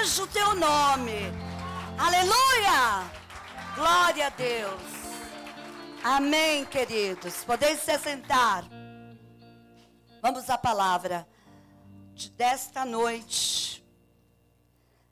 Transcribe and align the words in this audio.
seja 0.00 0.22
o 0.22 0.26
teu 0.28 0.54
nome. 0.54 1.30
Aleluia! 1.98 3.10
Glória 3.74 4.26
a 4.28 4.30
Deus. 4.30 4.80
Amém, 6.02 6.64
queridos. 6.64 7.44
Podeis 7.44 7.80
se 7.80 7.98
sentar. 7.98 8.64
Vamos 10.22 10.48
à 10.48 10.56
palavra 10.56 11.28
desta 12.34 12.84
noite. 12.84 13.84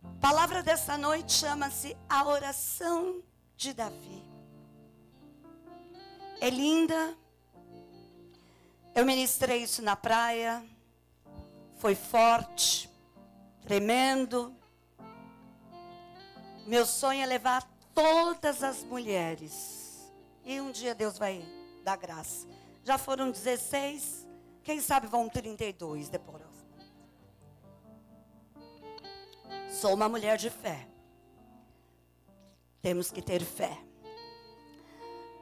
A 0.03 0.21
palavra 0.21 0.62
desta 0.62 0.96
noite 0.96 1.32
chama-se 1.32 1.94
a 2.08 2.24
oração 2.26 3.22
de 3.56 3.74
Davi. 3.74 4.22
É 6.40 6.48
linda. 6.48 7.14
Eu 8.94 9.04
ministrei 9.04 9.64
isso 9.64 9.82
na 9.82 9.96
praia. 9.96 10.64
Foi 11.76 11.94
forte, 11.94 12.90
tremendo. 13.66 14.58
Meu 16.69 16.85
sonho 16.85 17.23
é 17.23 17.25
levar 17.25 17.67
todas 17.95 18.63
as 18.63 18.85
mulheres. 18.85 20.13
E 20.45 20.61
um 20.61 20.71
dia 20.71 20.95
Deus 20.95 21.17
vai 21.17 21.43
dar 21.83 21.97
graça. 21.97 22.47
Já 22.85 22.99
foram 22.99 23.31
16, 23.31 24.29
quem 24.63 24.79
sabe 24.79 25.07
vão 25.07 25.31
32 25.31 26.11
depois. 26.11 26.43
Sou 29.71 29.95
uma 29.95 30.11
mulher 30.11 30.37
de 30.37 30.51
fé. 30.51 30.87
Temos 32.83 33.11
que 33.11 33.23
ter 33.23 33.43
fé. 33.43 33.75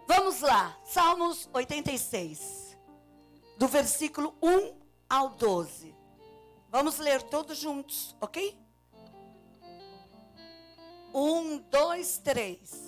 Vamos 0.06 0.42
lá, 0.42 0.78
Salmos 0.84 1.50
86, 1.52 2.78
do 3.58 3.66
versículo 3.66 4.32
1 4.40 4.78
ao 5.10 5.30
12. 5.30 5.92
Vamos 6.70 6.98
ler 6.98 7.20
todos 7.24 7.58
juntos, 7.58 8.14
ok? 8.20 8.65
Um, 11.14 11.58
dois, 11.70 12.18
três. 12.18 12.85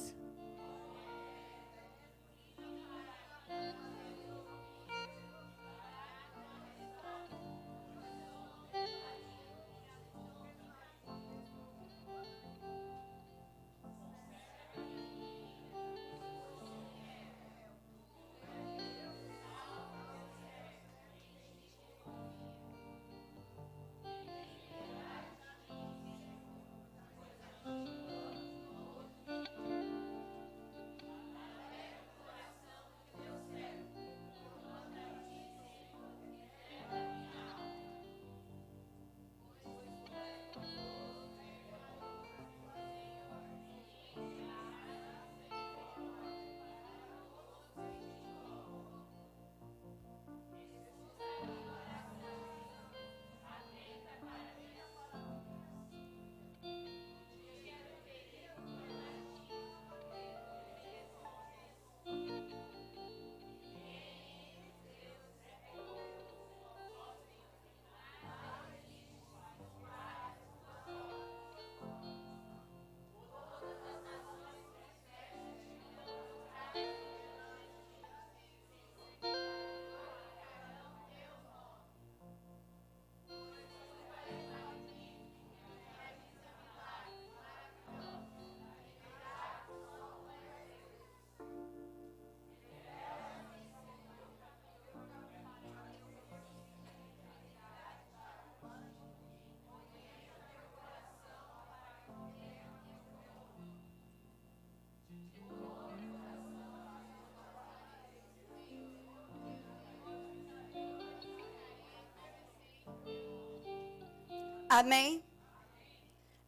Amém? 114.79 115.25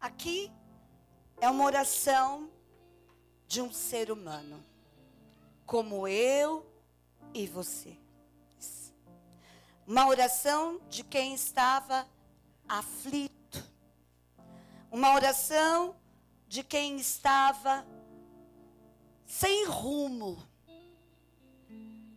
Aqui 0.00 0.52
é 1.40 1.50
uma 1.50 1.64
oração 1.64 2.48
de 3.48 3.60
um 3.60 3.72
ser 3.72 4.08
humano, 4.08 4.64
como 5.66 6.06
eu 6.06 6.64
e 7.34 7.48
você. 7.48 7.98
Uma 9.84 10.06
oração 10.06 10.80
de 10.88 11.02
quem 11.02 11.34
estava 11.34 12.06
aflito. 12.68 13.64
Uma 14.92 15.12
oração 15.12 15.96
de 16.46 16.62
quem 16.62 16.98
estava 17.00 17.84
sem 19.26 19.66
rumo. 19.66 20.40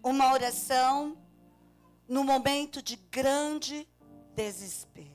Uma 0.04 0.32
oração 0.32 1.18
no 2.08 2.24
momento 2.24 2.84
de 2.84 2.98
grande 2.98 3.90
desespero. 4.36 5.13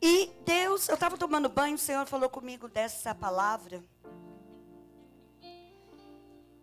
E 0.00 0.26
Deus, 0.44 0.88
eu 0.88 0.94
estava 0.94 1.18
tomando 1.18 1.48
banho, 1.48 1.74
o 1.74 1.78
Senhor 1.78 2.06
falou 2.06 2.28
comigo 2.28 2.68
dessa 2.68 3.14
palavra. 3.14 3.82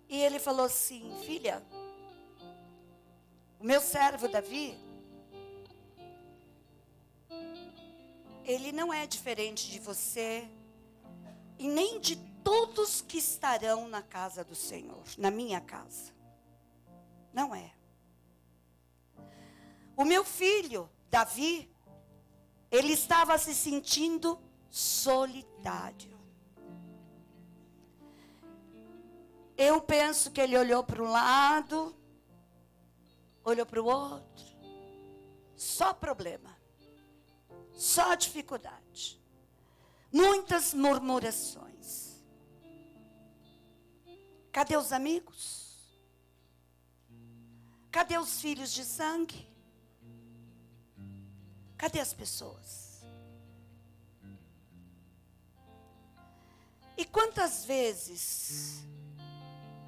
E 0.07 0.21
ele 0.21 0.39
falou 0.39 0.65
assim: 0.65 1.13
Filha, 1.25 1.61
o 3.59 3.65
meu 3.65 3.81
servo 3.81 4.27
Davi, 4.27 4.77
ele 8.45 8.71
não 8.71 8.93
é 8.93 9.05
diferente 9.05 9.69
de 9.69 9.79
você 9.79 10.47
e 11.57 11.67
nem 11.67 11.99
de 11.99 12.15
todos 12.43 13.01
que 13.01 13.17
estarão 13.17 13.87
na 13.87 14.01
casa 14.01 14.43
do 14.43 14.55
Senhor, 14.55 15.03
na 15.17 15.31
minha 15.31 15.59
casa. 15.59 16.13
Não 17.33 17.53
é. 17.53 17.73
O 19.97 20.05
meu 20.05 20.23
filho, 20.23 20.89
Davi, 21.09 21.69
ele 22.75 22.93
estava 22.93 23.37
se 23.37 23.53
sentindo 23.53 24.39
solitário. 24.69 26.15
Eu 29.57 29.81
penso 29.81 30.31
que 30.31 30.41
ele 30.41 30.57
olhou 30.57 30.83
para 30.83 31.01
um 31.01 31.09
lado, 31.09 31.95
olhou 33.43 33.65
para 33.65 33.81
o 33.81 33.85
outro. 33.85 34.45
Só 35.55 35.93
problema. 35.93 36.55
Só 37.71 38.15
dificuldade. 38.15 39.21
Muitas 40.11 40.73
murmurações. 40.73 42.21
Cadê 44.51 44.75
os 44.75 44.91
amigos? 44.91 45.65
Cadê 47.91 48.17
os 48.17 48.41
filhos 48.41 48.73
de 48.73 48.83
sangue? 48.83 49.54
Cadê 51.77 51.99
as 51.99 52.13
pessoas? 52.13 53.03
E 56.97 57.03
quantas 57.03 57.65
vezes 57.65 58.85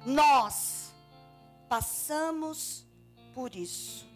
nós 0.04 0.92
passamos 1.68 2.86
por 3.34 3.54
isso? 3.56 4.06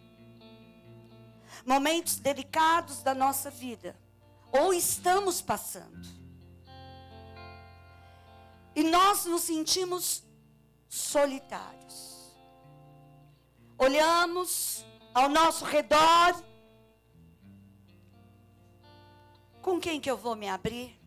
Momentos 1.65 2.17
delicados 2.17 3.03
da 3.03 3.15
nossa 3.15 3.51
vida, 3.51 3.97
ou 4.51 4.75
estamos 4.75 5.41
passando. 5.41 6.07
E 8.75 8.83
nós 8.83 9.25
nos 9.25 9.43
sentimos 9.43 10.23
solitários. 10.89 12.35
Olhamos 13.79 14.85
ao 15.15 15.29
nosso 15.29 15.65
redor 15.65 16.43
Com 19.63 19.81
quem 19.81 20.01
que 20.01 20.11
eu 20.11 20.17
vou 20.17 20.35
me 20.35 20.49
abrir? 20.49 21.01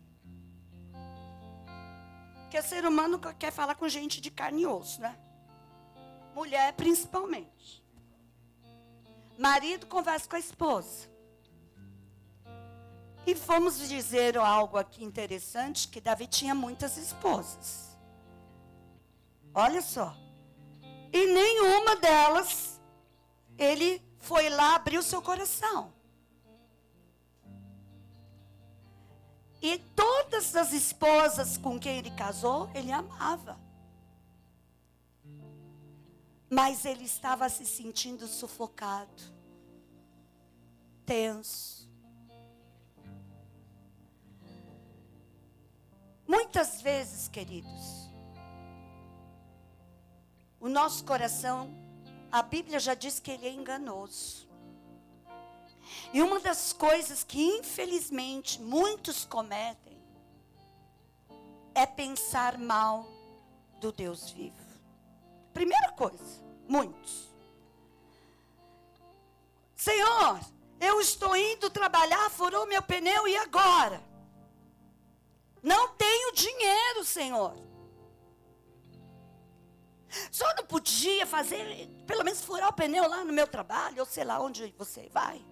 Porque 2.42 2.62
ser 2.62 2.86
humano 2.86 3.20
quer 3.38 3.52
falar 3.52 3.74
com 3.74 3.86
gente 3.88 4.20
de 4.20 4.30
carne 4.30 4.62
e 4.62 4.66
osso, 4.66 5.00
né? 5.00 5.14
Mulher 6.34 6.72
principalmente. 6.72 7.84
Marido 9.38 9.86
conversa 9.86 10.26
com 10.26 10.36
a 10.36 10.38
esposa. 10.38 11.10
E 13.26 13.34
vamos 13.34 13.86
dizer 13.88 14.38
algo 14.38 14.78
aqui 14.78 15.04
interessante, 15.04 15.88
que 15.88 16.00
Davi 16.00 16.26
tinha 16.26 16.54
muitas 16.54 16.96
esposas. 16.96 17.96
Olha 19.52 19.82
só. 19.82 20.16
E 21.12 21.26
nenhuma 21.26 21.96
delas 21.96 22.80
ele 23.58 24.02
foi 24.18 24.48
lá 24.48 24.76
abrir 24.76 24.98
o 24.98 25.02
seu 25.02 25.20
coração. 25.20 25.95
E 29.66 29.78
todas 29.96 30.54
as 30.54 30.72
esposas 30.72 31.58
com 31.58 31.76
quem 31.76 31.98
ele 31.98 32.12
casou, 32.12 32.70
ele 32.72 32.92
amava. 32.92 33.58
Mas 36.48 36.84
ele 36.84 37.02
estava 37.02 37.48
se 37.48 37.66
sentindo 37.66 38.28
sufocado, 38.28 39.24
tenso. 41.04 41.90
Muitas 46.28 46.80
vezes, 46.80 47.26
queridos, 47.26 48.08
o 50.60 50.68
nosso 50.68 51.04
coração, 51.04 51.74
a 52.30 52.40
Bíblia 52.40 52.78
já 52.78 52.94
diz 52.94 53.18
que 53.18 53.32
ele 53.32 53.48
é 53.48 53.52
enganoso. 53.52 54.45
E 56.12 56.22
uma 56.22 56.40
das 56.40 56.72
coisas 56.72 57.22
que, 57.22 57.42
infelizmente, 57.42 58.60
muitos 58.60 59.24
cometem 59.24 59.96
é 61.74 61.86
pensar 61.86 62.58
mal 62.58 63.06
do 63.80 63.92
Deus 63.92 64.30
vivo. 64.30 64.66
Primeira 65.52 65.92
coisa, 65.92 66.42
muitos. 66.68 67.30
Senhor, 69.74 70.40
eu 70.80 71.00
estou 71.00 71.36
indo 71.36 71.70
trabalhar, 71.70 72.30
furou 72.30 72.66
meu 72.66 72.82
pneu 72.82 73.28
e 73.28 73.36
agora? 73.36 74.02
Não 75.62 75.88
tenho 75.94 76.32
dinheiro, 76.32 77.04
Senhor. 77.04 77.54
Só 80.30 80.46
não 80.54 80.64
podia 80.64 81.26
fazer, 81.26 81.88
pelo 82.06 82.24
menos 82.24 82.42
furar 82.42 82.68
o 82.68 82.72
pneu 82.72 83.08
lá 83.08 83.24
no 83.24 83.32
meu 83.32 83.46
trabalho, 83.46 84.00
ou 84.00 84.06
sei 84.06 84.24
lá 84.24 84.40
onde 84.40 84.74
você 84.78 85.08
vai. 85.12 85.44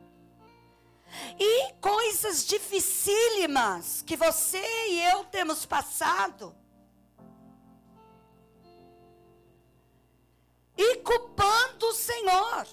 E 1.38 1.72
coisas 1.74 2.46
dificílimas 2.46 4.02
que 4.02 4.16
você 4.16 4.64
e 4.88 5.02
eu 5.10 5.24
temos 5.24 5.64
passado. 5.66 6.54
E 10.76 10.96
culpando 10.96 11.86
o 11.86 11.92
Senhor. 11.92 12.66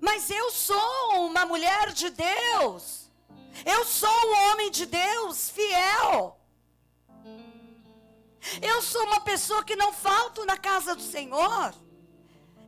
Mas 0.00 0.30
eu 0.30 0.50
sou 0.50 1.26
uma 1.26 1.46
mulher 1.46 1.92
de 1.92 2.10
Deus. 2.10 3.10
Eu 3.64 3.84
sou 3.84 4.10
um 4.10 4.50
homem 4.50 4.70
de 4.70 4.86
Deus 4.86 5.48
fiel. 5.50 6.38
Eu 8.60 8.82
sou 8.82 9.04
uma 9.04 9.20
pessoa 9.20 9.62
que 9.64 9.76
não 9.76 9.92
falto 9.92 10.44
na 10.44 10.56
casa 10.56 10.96
do 10.96 11.02
Senhor. 11.02 11.72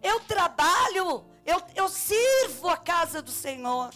Eu 0.02 0.20
trabalho 0.20 1.24
eu, 1.44 1.62
eu 1.74 1.88
sirvo 1.88 2.68
a 2.68 2.76
casa 2.76 3.20
do 3.20 3.30
Senhor. 3.30 3.92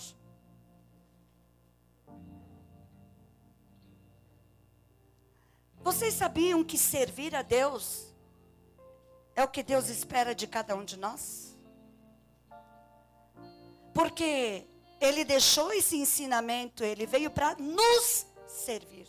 Vocês 5.81 6.15
sabiam 6.15 6.63
que 6.63 6.77
servir 6.77 7.35
a 7.35 7.43
Deus 7.43 8.15
é 9.35 9.43
o 9.43 9.49
que 9.49 9.63
Deus 9.63 9.89
espera 9.89 10.35
de 10.35 10.47
cada 10.47 10.77
um 10.77 10.85
de 10.85 10.99
nós? 10.99 11.57
Porque 13.95 14.67
Ele 15.01 15.25
deixou 15.25 15.73
esse 15.73 15.97
ensinamento, 15.97 16.85
Ele 16.85 17.07
veio 17.07 17.31
para 17.31 17.55
nos 17.55 18.27
servir. 18.47 19.09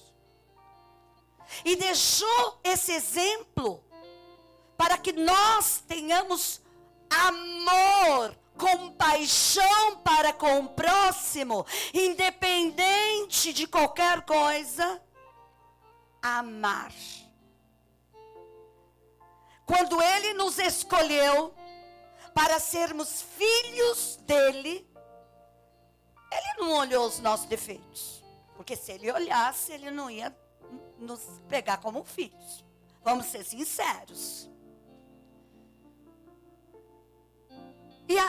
E 1.65 1.75
deixou 1.75 2.59
esse 2.63 2.91
exemplo 2.93 3.83
para 4.77 4.97
que 4.97 5.11
nós 5.11 5.83
tenhamos 5.85 6.61
amor, 7.09 8.35
compaixão 8.57 9.97
para 10.03 10.33
com 10.33 10.59
o 10.59 10.69
próximo, 10.69 11.65
independente 11.93 13.53
de 13.53 13.65
qualquer 13.67 14.21
coisa, 14.21 15.01
amar. 16.21 16.91
Quando 19.65 20.01
ele 20.01 20.33
nos 20.33 20.57
escolheu 20.57 21.53
para 22.33 22.59
sermos 22.59 23.21
filhos 23.21 24.17
dele, 24.23 24.87
ele 26.31 26.53
não 26.59 26.73
olhou 26.73 27.07
os 27.07 27.19
nossos 27.19 27.45
defeitos. 27.45 28.23
Porque 28.55 28.75
se 28.75 28.91
ele 28.91 29.11
olhasse, 29.11 29.71
ele 29.71 29.91
não 29.91 30.09
ia 30.09 30.35
nos 30.97 31.21
pegar 31.47 31.77
como 31.77 32.03
filhos. 32.03 32.65
Vamos 33.03 33.27
ser 33.27 33.43
sinceros. 33.45 34.49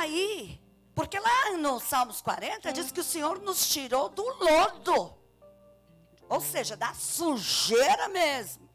Aí, 0.01 0.61
porque 0.95 1.19
lá 1.19 1.57
no 1.57 1.79
Salmos 1.81 2.21
40 2.21 2.73
diz 2.73 2.91
que 2.91 3.01
o 3.01 3.05
Senhor 3.05 3.41
nos 3.41 3.69
tirou 3.69 4.09
do 4.09 4.23
lodo. 4.23 5.15
Ou 6.29 6.41
seja, 6.41 6.77
da 6.77 6.95
sujeira 6.95 8.09
mesmo. 8.09 8.69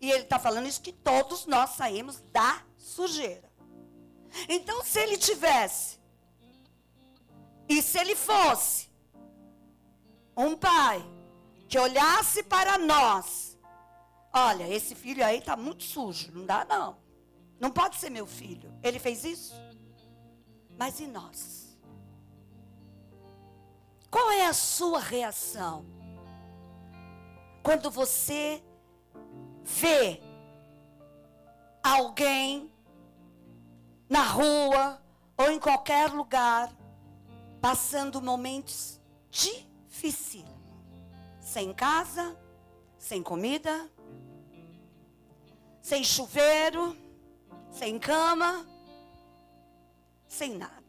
E 0.00 0.10
ele 0.10 0.24
está 0.24 0.38
falando 0.38 0.66
isso 0.66 0.80
que 0.80 0.92
todos 0.92 1.46
nós 1.46 1.70
saímos 1.70 2.20
da 2.32 2.62
sujeira. 2.76 3.50
Então, 4.48 4.84
se 4.84 5.00
ele 5.00 5.16
tivesse, 5.16 5.98
e 7.68 7.82
se 7.82 7.98
ele 7.98 8.14
fosse 8.14 8.88
um 10.36 10.56
pai 10.56 11.04
que 11.68 11.78
olhasse 11.78 12.42
para 12.42 12.78
nós, 12.78 13.58
olha, 14.32 14.68
esse 14.72 14.94
filho 14.94 15.24
aí 15.24 15.38
está 15.38 15.56
muito 15.56 15.82
sujo, 15.82 16.30
não 16.32 16.46
dá 16.46 16.64
não. 16.64 16.98
Não 17.58 17.70
pode 17.70 17.96
ser 17.96 18.10
meu 18.10 18.26
filho. 18.26 18.72
Ele 18.82 18.98
fez 18.98 19.24
isso? 19.24 19.54
Mas 20.78 21.00
e 21.00 21.06
nós? 21.08 21.76
Qual 24.08 24.30
é 24.30 24.46
a 24.46 24.52
sua 24.52 25.00
reação? 25.00 25.84
Quando 27.62 27.90
você 27.90 28.62
vê 29.64 30.22
alguém 31.82 32.72
na 34.08 34.22
rua 34.22 35.02
ou 35.36 35.50
em 35.50 35.58
qualquer 35.58 36.10
lugar 36.10 36.72
passando 37.60 38.22
momentos 38.22 39.00
difíceis, 39.30 40.46
sem 41.40 41.74
casa, 41.74 42.38
sem 42.96 43.22
comida, 43.22 43.90
sem 45.82 46.04
chuveiro, 46.04 46.96
sem 47.70 47.98
cama, 47.98 48.64
sem 50.28 50.54
nada. 50.54 50.84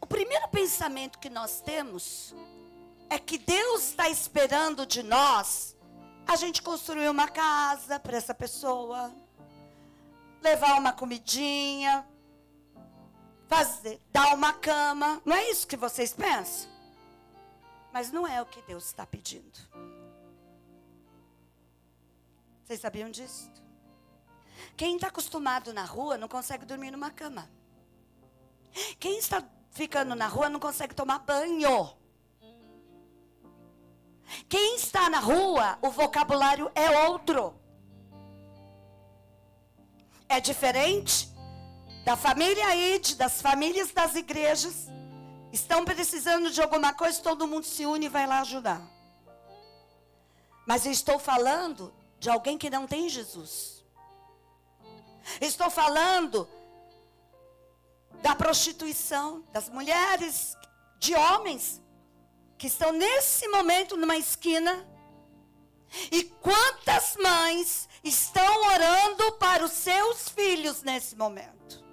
O 0.00 0.06
primeiro 0.06 0.48
pensamento 0.48 1.18
que 1.18 1.28
nós 1.28 1.60
temos 1.60 2.34
é 3.10 3.18
que 3.18 3.38
Deus 3.38 3.90
está 3.90 4.08
esperando 4.08 4.86
de 4.86 5.02
nós 5.02 5.76
a 6.26 6.34
gente 6.36 6.62
construir 6.62 7.08
uma 7.08 7.28
casa 7.28 8.00
para 8.00 8.16
essa 8.16 8.34
pessoa, 8.34 9.14
levar 10.42 10.78
uma 10.78 10.92
comidinha, 10.92 12.06
fazer, 13.46 14.00
dar 14.12 14.34
uma 14.34 14.52
cama. 14.52 15.22
Não 15.24 15.36
é 15.36 15.50
isso 15.50 15.66
que 15.66 15.76
vocês 15.76 16.12
pensam? 16.12 16.70
Mas 17.92 18.10
não 18.10 18.26
é 18.26 18.40
o 18.40 18.46
que 18.46 18.60
Deus 18.62 18.86
está 18.86 19.06
pedindo. 19.06 19.58
Vocês 22.64 22.80
sabiam 22.80 23.10
disso? 23.10 23.50
Quem 24.76 24.96
está 24.96 25.08
acostumado 25.08 25.72
na 25.72 25.84
rua 25.84 26.16
não 26.16 26.28
consegue 26.28 26.64
dormir 26.64 26.90
numa 26.90 27.10
cama. 27.10 27.50
Quem 28.98 29.18
está 29.18 29.42
ficando 29.70 30.14
na 30.14 30.26
rua 30.26 30.48
não 30.48 30.60
consegue 30.60 30.94
tomar 30.94 31.20
banho. 31.20 31.96
Quem 34.48 34.76
está 34.76 35.08
na 35.08 35.20
rua, 35.20 35.78
o 35.80 35.90
vocabulário 35.90 36.70
é 36.74 37.08
outro. 37.08 37.54
É 40.28 40.40
diferente 40.40 41.28
da 42.04 42.16
família 42.16 42.94
ID, 42.94 43.14
das 43.14 43.40
famílias 43.40 43.92
das 43.92 44.14
igrejas. 44.14 44.88
Estão 45.52 45.84
precisando 45.84 46.50
de 46.50 46.60
alguma 46.60 46.92
coisa, 46.92 47.22
todo 47.22 47.46
mundo 47.46 47.64
se 47.64 47.86
une 47.86 48.06
e 48.06 48.08
vai 48.08 48.26
lá 48.26 48.40
ajudar. 48.40 48.82
Mas 50.66 50.84
eu 50.84 50.92
estou 50.92 51.18
falando 51.18 51.94
de 52.20 52.28
alguém 52.28 52.58
que 52.58 52.68
não 52.68 52.86
tem 52.86 53.08
Jesus. 53.08 53.77
Estou 55.40 55.70
falando 55.70 56.48
da 58.22 58.34
prostituição, 58.34 59.44
das 59.52 59.68
mulheres, 59.68 60.56
de 60.98 61.14
homens 61.14 61.82
que 62.56 62.66
estão 62.66 62.92
nesse 62.92 63.46
momento 63.48 63.96
numa 63.96 64.16
esquina. 64.16 64.86
E 66.10 66.24
quantas 66.24 67.16
mães 67.16 67.88
estão 68.02 68.66
orando 68.66 69.32
para 69.32 69.64
os 69.64 69.72
seus 69.72 70.28
filhos 70.28 70.82
nesse 70.82 71.16
momento? 71.16 71.84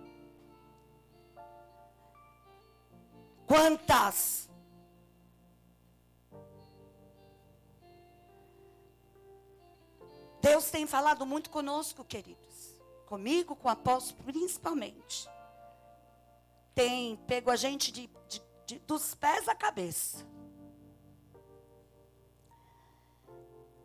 Quantas? 3.46 4.50
Deus 10.42 10.70
tem 10.70 10.86
falado 10.86 11.26
muito 11.26 11.50
conosco, 11.50 12.04
queridos. 12.04 12.45
Comigo, 13.16 13.56
com 13.56 13.70
o 13.70 13.72
apóstolo, 13.72 14.22
principalmente. 14.26 15.26
Tem 16.74 17.16
pego 17.26 17.50
a 17.50 17.56
gente 17.56 17.90
de, 17.90 18.10
de, 18.28 18.42
de, 18.66 18.80
dos 18.80 19.16
pés 19.16 19.48
à 19.48 19.56
cabeça. 19.56 20.28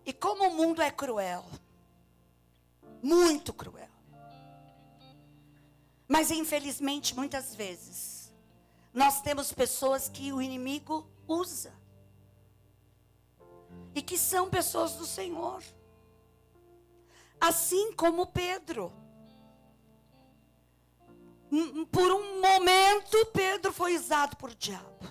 E 0.05 0.13
como 0.13 0.49
o 0.49 0.53
mundo 0.53 0.83
é 0.83 0.91
cruel. 0.91 1.45
Muito 3.01 3.53
cruel. 3.53 3.89
Mas 6.09 6.33
infelizmente, 6.33 7.15
muitas 7.15 7.55
vezes, 7.55 8.35
nós 8.93 9.23
temos 9.23 9.53
pessoas 9.53 10.09
que 10.09 10.33
o 10.33 10.43
inimigo 10.43 11.09
usa. 11.29 11.73
E 13.95 14.03
que 14.03 14.19
são 14.19 14.51
pessoas 14.51 14.97
do 14.97 15.07
Senhor. 15.07 15.63
Assim 17.41 17.93
como 17.93 18.27
Pedro. 18.27 18.93
Por 21.91 22.13
um 22.13 22.41
momento, 22.41 23.27
Pedro 23.33 23.73
foi 23.73 23.97
usado 23.97 24.37
por 24.37 24.55
diabo. 24.55 25.11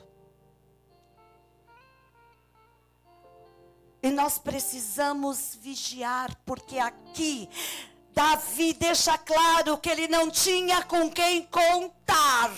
E 4.01 4.09
nós 4.09 4.39
precisamos 4.39 5.57
vigiar, 5.61 6.33
porque 6.45 6.79
aqui 6.79 7.49
Davi 8.13 8.73
deixa 8.73 9.17
claro 9.17 9.77
que 9.77 9.89
ele 9.89 10.07
não 10.07 10.31
tinha 10.31 10.81
com 10.83 11.11
quem 11.11 11.43
contar. 11.45 12.51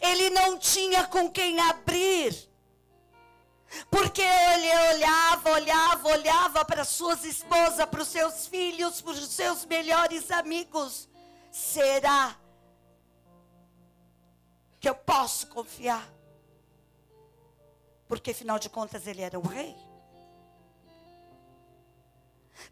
Ele 0.00 0.30
não 0.30 0.58
tinha 0.58 1.06
com 1.06 1.30
quem 1.30 1.60
abrir. 1.60 2.50
Porque 3.90 4.22
ele 4.22 4.94
olhava, 4.94 5.50
olhava, 5.50 6.08
olhava 6.08 6.64
para 6.64 6.84
suas 6.84 7.24
esposas, 7.24 7.84
para 7.86 8.02
os 8.02 8.08
seus 8.08 8.46
filhos, 8.46 9.00
para 9.02 9.12
os 9.12 9.28
seus 9.28 9.64
melhores 9.66 10.30
amigos. 10.30 11.08
Será 11.52 12.34
que 14.80 14.88
eu 14.88 14.94
posso 14.94 15.46
confiar? 15.48 16.10
Porque 18.08 18.30
afinal 18.30 18.58
de 18.58 18.70
contas 18.70 19.06
ele 19.06 19.20
era 19.20 19.38
o 19.38 19.46
rei. 19.46 19.76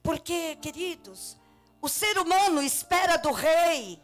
Porque, 0.03 0.57
queridos, 0.57 1.37
o 1.83 1.91
ser 1.91 2.19
humano 2.19 2.63
espera 2.63 3.19
do 3.19 3.33
rei, 3.33 4.03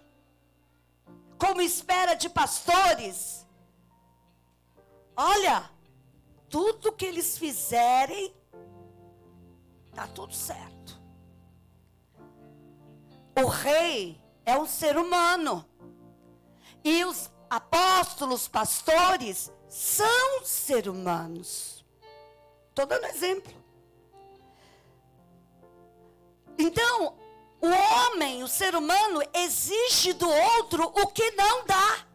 como 1.38 1.62
espera 1.62 2.14
de 2.14 2.28
pastores. 2.28 3.47
Olha, 5.16 5.71
tudo 6.50 6.92
que 6.92 7.06
eles 7.06 7.38
fizerem, 7.38 8.35
está 9.88 10.06
tudo 10.06 10.35
certo. 10.35 11.00
O 13.42 13.47
rei 13.47 14.25
é 14.46 14.56
um 14.56 14.64
ser 14.64 14.96
humano. 14.96 15.68
E 16.84 17.04
os 17.04 17.30
apóstolos, 17.50 18.46
pastores, 18.46 19.52
são 19.68 20.44
seres 20.44 20.86
humanos. 20.86 21.84
Estou 22.68 22.86
dando 22.86 23.06
exemplo. 23.06 23.52
Então, 26.56 27.18
o 27.60 27.68
homem, 27.68 28.44
o 28.44 28.48
ser 28.48 28.74
humano, 28.76 29.20
exige 29.34 30.12
do 30.12 30.30
outro 30.30 30.84
o 30.84 31.08
que 31.08 31.32
não 31.32 31.64
dá. 31.64 32.06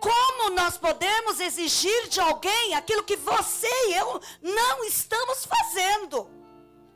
Como 0.00 0.50
nós 0.50 0.78
podemos 0.78 1.40
exigir 1.40 2.08
de 2.08 2.20
alguém 2.20 2.74
aquilo 2.74 3.04
que 3.04 3.16
você 3.16 3.68
e 3.88 3.94
eu 3.94 4.20
não 4.40 4.84
estamos 4.84 5.44
fazendo? 5.44 6.28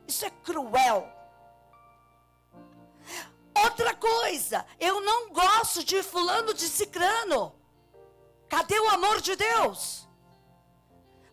Isso 0.07 0.25
é 0.25 0.29
cruel. 0.29 1.16
Outra 3.63 3.95
coisa, 3.95 4.65
eu 4.79 5.01
não 5.01 5.31
gosto 5.31 5.83
de 5.83 6.03
fulano 6.03 6.53
de 6.53 6.67
cicrano. 6.67 7.55
Cadê 8.47 8.79
o 8.79 8.89
amor 8.89 9.21
de 9.21 9.35
Deus? 9.35 10.07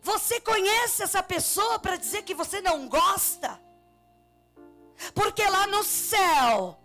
Você 0.02 0.40
conhece 0.40 1.02
essa 1.02 1.23
pessoa 1.23 1.78
para 1.78 1.97
dizer 1.97 2.23
que 2.23 2.35
você 2.35 2.61
não 2.61 2.88
gosta? 2.88 3.61
Porque 5.14 5.43
lá 5.43 5.66
no 5.66 5.83
céu 5.83 6.78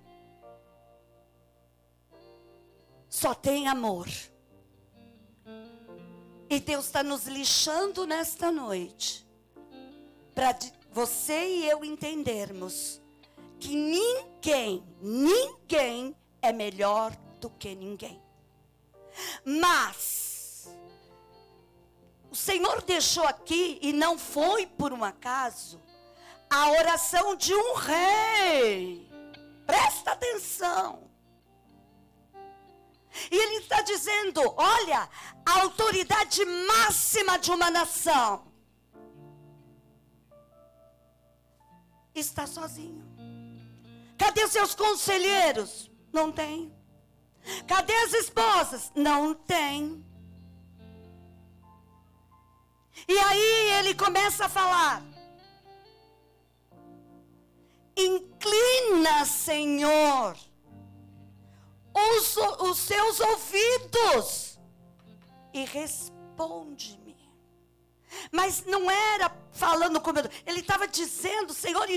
só 3.09 3.33
tem 3.33 3.67
amor. 3.67 4.07
E 6.49 6.59
Deus 6.59 6.85
está 6.85 7.03
nos 7.03 7.27
lixando 7.27 8.07
nesta 8.07 8.51
noite 8.51 9.27
para 10.33 10.57
você 10.91 11.47
e 11.47 11.69
eu 11.69 11.83
entendermos 11.83 13.01
que 13.59 13.75
ninguém, 13.75 14.83
ninguém 15.01 16.15
é 16.41 16.51
melhor 16.51 17.15
do 17.39 17.49
que 17.49 17.75
ninguém. 17.75 18.21
Mas, 19.43 20.69
o 22.31 22.35
Senhor 22.35 22.81
deixou 22.83 23.25
aqui, 23.25 23.79
e 23.81 23.91
não 23.91 24.17
foi 24.17 24.65
por 24.65 24.93
um 24.93 25.03
acaso, 25.03 25.81
a 26.49 26.71
oração 26.71 27.35
de 27.35 27.53
um 27.53 27.73
rei. 27.75 29.09
Presta 29.65 30.11
atenção. 30.11 31.09
E 33.31 33.35
ele 33.35 33.55
está 33.57 33.81
dizendo: 33.81 34.41
olha, 34.57 35.09
a 35.45 35.61
autoridade 35.61 36.43
máxima 36.45 37.37
de 37.37 37.51
uma 37.51 37.69
nação 37.69 38.47
está 42.13 42.45
sozinho. 42.47 43.08
Cadê 44.19 44.47
seus 44.49 44.75
conselheiros? 44.75 45.89
Não 46.11 46.29
tem. 46.31 46.71
Cadê 47.65 47.93
as 47.93 48.13
esposas? 48.13 48.91
Não 48.93 49.33
tem. 49.33 50.05
E 53.07 53.17
aí 53.17 53.71
ele 53.79 53.95
começa 53.95 54.45
a 54.45 54.49
falar: 54.49 55.01
Inclina, 57.95 59.25
Senhor, 59.25 60.37
os, 61.93 62.37
os 62.37 62.77
seus 62.77 63.19
ouvidos 63.21 64.59
e 65.53 65.63
responde-me. 65.63 67.17
Mas 68.31 68.65
não 68.65 68.91
era 68.91 69.31
falando 69.51 70.01
como 70.01 70.19
ele 70.45 70.59
estava 70.59 70.87
dizendo, 70.87 71.53
Senhor, 71.53 71.87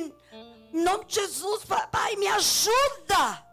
em 0.73 0.83
nome 0.83 1.05
de 1.05 1.15
Jesus, 1.15 1.65
Pai, 1.91 2.17
me 2.17 2.27
ajuda. 2.27 3.47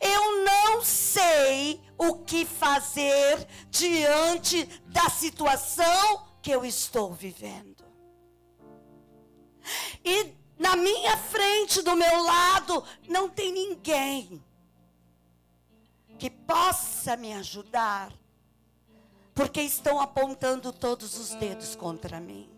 Eu 0.00 0.44
não 0.44 0.82
sei 0.82 1.80
o 1.96 2.18
que 2.18 2.44
fazer 2.44 3.46
diante 3.70 4.64
da 4.86 5.08
situação 5.08 6.26
que 6.42 6.50
eu 6.50 6.64
estou 6.64 7.14
vivendo. 7.14 7.84
E 10.04 10.34
na 10.58 10.76
minha 10.76 11.16
frente, 11.16 11.82
do 11.82 11.96
meu 11.96 12.22
lado, 12.22 12.84
não 13.08 13.28
tem 13.28 13.52
ninguém 13.52 14.44
que 16.18 16.28
possa 16.28 17.16
me 17.16 17.32
ajudar, 17.32 18.12
porque 19.34 19.62
estão 19.62 20.00
apontando 20.00 20.72
todos 20.72 21.18
os 21.18 21.30
dedos 21.36 21.74
contra 21.74 22.20
mim. 22.20 22.50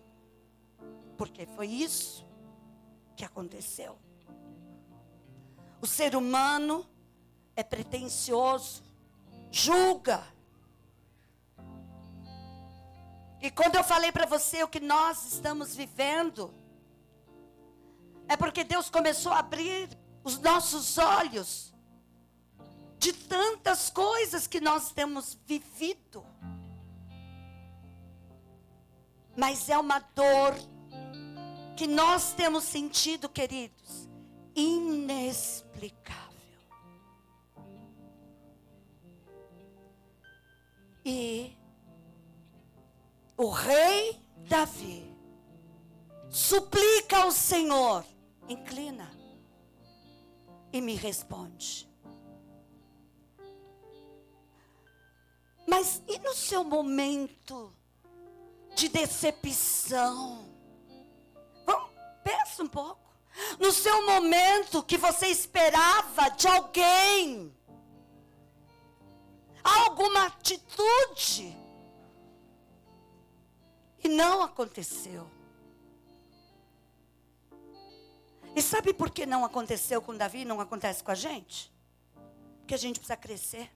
Porque 1.16 1.47
foi 1.47 1.69
isso 1.69 2.32
que 3.23 3.26
aconteceu. 3.26 3.97
O 5.81 5.87
ser 5.87 6.17
humano 6.17 6.85
é 7.55 7.62
pretensioso, 7.62 8.83
julga. 9.49 10.26
E 13.41 13.49
quando 13.49 13.76
eu 13.76 13.85
falei 13.85 14.11
para 14.11 14.26
você 14.26 14.64
o 14.64 14.69
que 14.69 14.81
nós 14.81 15.35
estamos 15.35 15.76
vivendo, 15.76 16.52
é 18.26 18.37
porque 18.37 18.64
Deus 18.64 18.91
começou 18.91 19.31
a 19.31 19.38
abrir 19.38 19.97
os 20.25 20.37
nossos 20.38 20.99
olhos 20.99 21.73
de 22.99 23.12
tantas 23.12 23.88
coisas 23.88 24.49
que 24.49 24.61
nós 24.61 24.91
temos 24.91 25.38
vivido. 25.47 26.26
Mas 29.37 29.69
é 29.69 29.79
uma 29.79 30.00
dor 30.00 30.72
que 31.76 31.87
nós 31.87 32.33
temos 32.35 32.64
sentido, 32.64 33.29
queridos, 33.29 34.09
inexplicável. 34.55 36.23
E 41.05 41.57
o 43.37 43.49
rei 43.49 44.21
Davi 44.49 45.12
suplica 46.31 47.19
ao 47.19 47.33
Senhor, 47.33 48.05
inclina 48.49 49.11
e 50.73 50.81
me 50.81 50.95
responde. 50.95 51.91
Mas 55.67 56.02
e 56.07 56.19
no 56.19 56.35
seu 56.35 56.62
momento 56.62 57.75
de 58.75 58.88
decepção? 58.88 60.51
Pensa 62.23 62.62
um 62.62 62.69
pouco. 62.69 63.00
No 63.59 63.73
seu 63.73 64.05
momento 64.07 64.83
que 64.83 64.99
você 64.99 65.29
esperava 65.29 66.29
de 66.31 66.47
alguém 66.47 67.55
alguma 69.62 70.26
atitude 70.26 71.57
e 74.02 74.09
não 74.09 74.43
aconteceu. 74.43 75.31
E 78.55 78.61
sabe 78.61 78.93
por 78.93 79.11
que 79.11 79.25
não 79.25 79.45
aconteceu 79.45 80.02
com 80.02 80.17
Davi 80.17 80.41
e 80.41 80.45
não 80.45 80.61
acontece 80.61 81.02
com 81.02 81.11
a 81.11 81.14
gente? 81.14 81.73
Porque 82.59 82.75
a 82.75 82.79
gente 82.79 82.99
precisa 82.99 83.17
crescer. 83.17 83.71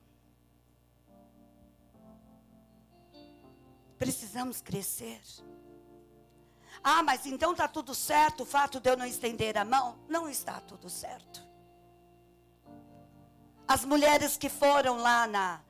Precisamos 3.96 4.60
crescer. 4.60 5.20
Ah, 6.82 7.02
mas 7.02 7.26
então 7.26 7.52
está 7.52 7.66
tudo 7.66 7.94
certo 7.94 8.42
o 8.42 8.46
fato 8.46 8.80
de 8.80 8.90
eu 8.90 8.96
não 8.96 9.06
estender 9.06 9.56
a 9.56 9.64
mão? 9.64 9.98
Não 10.08 10.28
está 10.28 10.60
tudo 10.60 10.88
certo. 10.88 11.44
As 13.66 13.84
mulheres 13.84 14.36
que 14.36 14.48
foram 14.48 14.96
lá 14.96 15.26
na, 15.26 15.60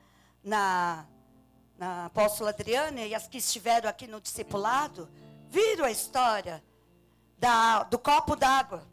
na, 0.43 1.05
na 1.77 2.05
apóstola 2.05 2.51
Adriana 2.51 3.01
e 3.01 3.15
as 3.15 3.27
que 3.27 3.37
estiveram 3.37 3.89
aqui 3.89 4.07
no 4.07 4.21
discipulado, 4.21 5.09
viram 5.49 5.85
a 5.85 5.91
história 5.91 6.63
da, 7.37 7.83
do 7.83 7.97
copo 7.97 8.35
d'água. 8.35 8.87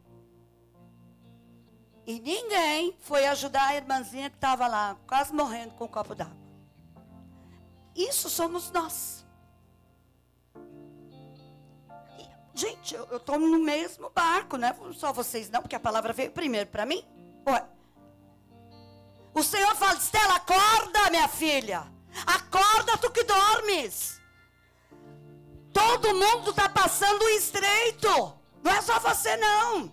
E 2.07 2.19
ninguém 2.19 2.95
foi 2.99 3.25
ajudar 3.27 3.67
a 3.69 3.75
irmãzinha 3.75 4.29
que 4.29 4.37
estava 4.37 4.67
lá, 4.67 4.95
quase 5.07 5.33
morrendo 5.33 5.73
com 5.73 5.85
o 5.85 5.89
copo 5.89 6.13
d'água. 6.13 6.45
Isso 7.95 8.29
somos 8.29 8.69
nós. 8.71 9.24
Gente, 12.55 12.95
eu 12.95 13.17
estou 13.17 13.37
no 13.37 13.59
mesmo 13.59 14.09
barco, 14.09 14.57
né? 14.57 14.75
Só 14.93 15.11
vocês 15.11 15.49
não, 15.49 15.61
porque 15.61 15.75
a 15.75 15.79
palavra 15.79 16.13
veio 16.13 16.31
primeiro 16.31 16.69
para 16.69 16.85
mim. 16.85 17.03
Ué. 17.47 17.65
O 19.33 19.43
Senhor 19.43 19.75
fala: 19.75 19.99
Estela, 19.99 20.35
acorda, 20.35 21.09
minha 21.11 21.27
filha. 21.27 21.85
Acorda, 22.25 22.97
tu 22.97 23.11
que 23.11 23.23
dormes. 23.23 24.21
Todo 25.73 26.15
mundo 26.15 26.51
está 26.51 26.69
passando 26.69 27.25
um 27.25 27.29
estreito. 27.29 28.07
Não 28.63 28.71
é 28.71 28.81
só 28.81 28.97
você, 28.99 29.35
não. 29.35 29.91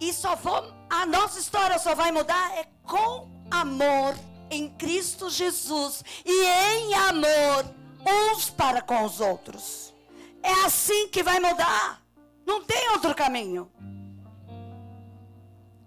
E 0.00 0.12
só 0.12 0.34
vou, 0.34 0.74
a 0.90 1.06
nossa 1.06 1.38
história 1.38 1.78
só 1.78 1.94
vai 1.94 2.10
mudar 2.10 2.58
é 2.58 2.66
com 2.82 3.30
amor 3.50 4.16
em 4.50 4.68
Cristo 4.70 5.30
Jesus 5.30 6.02
e 6.24 6.44
em 6.44 6.94
amor 6.94 7.81
uns 8.06 8.50
para 8.50 8.82
com 8.82 9.04
os 9.04 9.20
outros. 9.20 9.94
É 10.42 10.52
assim 10.64 11.08
que 11.08 11.22
vai 11.22 11.38
mudar. 11.38 12.02
Não 12.44 12.64
tem 12.64 12.90
outro 12.90 13.14
caminho. 13.14 13.70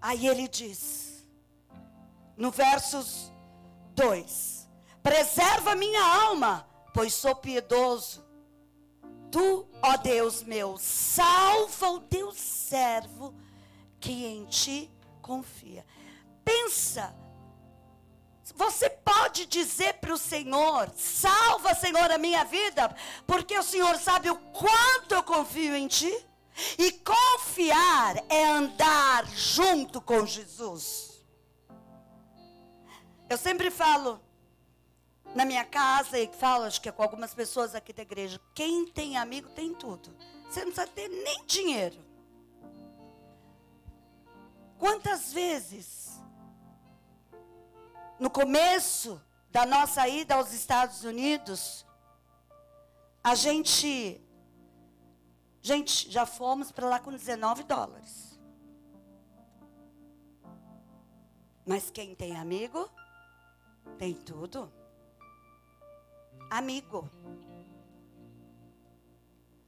Aí 0.00 0.26
ele 0.26 0.48
diz, 0.48 1.26
no 2.36 2.50
versos 2.50 3.32
2: 3.94 4.68
Preserva 5.02 5.74
minha 5.74 6.02
alma, 6.02 6.68
pois 6.94 7.14
sou 7.14 7.34
piedoso. 7.34 8.24
Tu, 9.30 9.68
ó 9.82 9.96
Deus 9.96 10.42
meu, 10.42 10.78
salva 10.78 11.90
o 11.90 12.00
teu 12.00 12.32
servo 12.32 13.34
que 14.00 14.24
em 14.24 14.44
ti 14.46 14.90
confia. 15.20 15.84
Pensa, 16.44 17.14
você 18.56 18.88
pode 18.88 19.46
dizer 19.46 19.94
para 19.94 20.14
o 20.14 20.18
Senhor: 20.18 20.90
salva, 20.96 21.74
Senhor, 21.74 22.10
a 22.10 22.18
minha 22.18 22.44
vida, 22.44 22.94
porque 23.26 23.56
o 23.56 23.62
Senhor 23.62 23.96
sabe 23.96 24.30
o 24.30 24.36
quanto 24.36 25.14
eu 25.14 25.22
confio 25.22 25.76
em 25.76 25.86
ti. 25.86 26.12
E 26.78 26.90
confiar 26.90 28.16
é 28.30 28.46
andar 28.46 29.26
junto 29.26 30.00
com 30.00 30.24
Jesus. 30.24 31.22
Eu 33.28 33.36
sempre 33.36 33.70
falo 33.70 34.18
na 35.34 35.44
minha 35.44 35.66
casa 35.66 36.18
e 36.18 36.26
falo, 36.28 36.64
acho 36.64 36.80
que 36.80 36.88
é 36.88 36.92
com 36.92 37.02
algumas 37.02 37.34
pessoas 37.34 37.74
aqui 37.74 37.92
da 37.92 38.00
igreja: 38.00 38.40
quem 38.54 38.86
tem 38.86 39.18
amigo 39.18 39.50
tem 39.50 39.74
tudo. 39.74 40.16
Você 40.48 40.64
não 40.64 40.72
precisa 40.72 40.86
ter 40.86 41.08
nem 41.08 41.44
dinheiro. 41.44 42.02
Quantas 44.78 45.30
vezes, 45.30 46.15
no 48.18 48.30
começo 48.30 49.20
da 49.50 49.64
nossa 49.64 50.06
ida 50.08 50.34
aos 50.34 50.52
Estados 50.52 51.04
Unidos, 51.04 51.86
a 53.22 53.34
gente. 53.34 54.20
Gente, 55.60 56.10
já 56.10 56.24
fomos 56.24 56.70
para 56.70 56.88
lá 56.88 57.00
com 57.00 57.10
19 57.10 57.64
dólares. 57.64 58.38
Mas 61.66 61.90
quem 61.90 62.14
tem 62.14 62.36
amigo, 62.36 62.88
tem 63.98 64.14
tudo. 64.14 64.72
Amigo. 66.48 67.10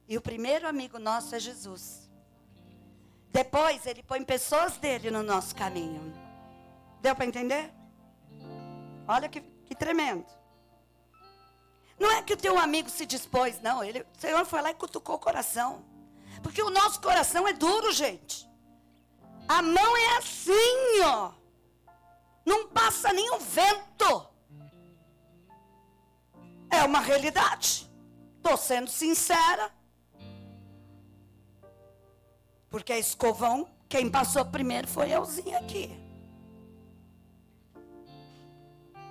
E 0.07 0.17
o 0.17 0.21
primeiro 0.21 0.65
amigo 0.65 0.97
nosso 0.97 1.35
é 1.35 1.39
Jesus. 1.39 2.09
Depois 3.29 3.85
ele 3.85 4.01
põe 4.01 4.23
pessoas 4.23 4.77
dele 4.77 5.11
no 5.11 5.21
nosso 5.21 5.53
caminho. 5.53 6.13
Deu 7.01 7.13
para 7.13 7.25
entender? 7.25 7.78
Olha 9.09 9.27
que, 9.27 9.41
que 9.41 9.73
tremendo. 9.73 10.23
Não 11.99 12.11
é 12.11 12.21
que 12.21 12.33
o 12.33 12.37
teu 12.37 12.59
amigo 12.59 12.91
se 12.91 13.07
dispôs, 13.07 13.59
não. 13.59 13.83
Ele, 13.83 14.01
o 14.01 14.19
Senhor 14.19 14.45
foi 14.45 14.61
lá 14.61 14.69
e 14.69 14.75
cutucou 14.75 15.15
o 15.15 15.19
coração. 15.19 15.83
Porque 16.43 16.61
o 16.61 16.69
nosso 16.69 17.01
coração 17.01 17.47
é 17.47 17.53
duro, 17.53 17.91
gente. 17.91 18.47
A 19.47 19.63
mão 19.63 19.97
é 19.97 20.17
assim, 20.17 21.01
ó. 21.03 21.31
Não 22.45 22.67
passa 22.67 23.09
o 23.11 23.39
vento. 23.39 24.29
É 26.69 26.83
uma 26.83 26.99
realidade. 26.99 27.91
Estou 28.37 28.57
sendo 28.57 28.91
sincera. 28.91 29.73
Porque 32.69 32.93
a 32.93 32.99
escovão, 32.99 33.67
quem 33.89 34.07
passou 34.07 34.45
primeiro 34.45 34.87
foi 34.87 35.11
euzinha 35.11 35.57
aqui. 35.57 36.08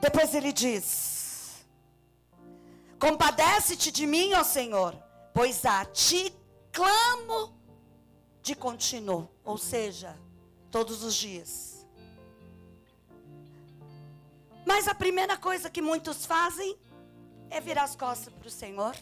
Depois 0.01 0.35
ele 0.35 0.53
diz: 0.53 1.67
Compadece-te 2.99 3.91
de 3.91 4.07
mim, 4.07 4.35
ó 4.35 4.43
Senhor, 4.45 4.95
pois 5.35 5.65
a 5.65 5.85
ti 5.85 6.35
clamo 6.73 7.57
de 8.43 8.55
contínuo, 8.55 9.29
ou 9.45 9.59
seja, 9.59 10.17
todos 10.71 11.03
os 11.03 11.15
dias. 11.15 11.87
Mas 14.67 14.87
a 14.87 14.95
primeira 14.95 15.37
coisa 15.37 15.71
que 15.71 15.81
muitos 15.81 16.27
fazem 16.27 16.79
é 17.51 17.61
virar 17.61 17.85
as 17.85 17.97
costas 17.97 18.33
para 18.35 18.49
o 18.49 18.51
Senhor. 18.51 18.95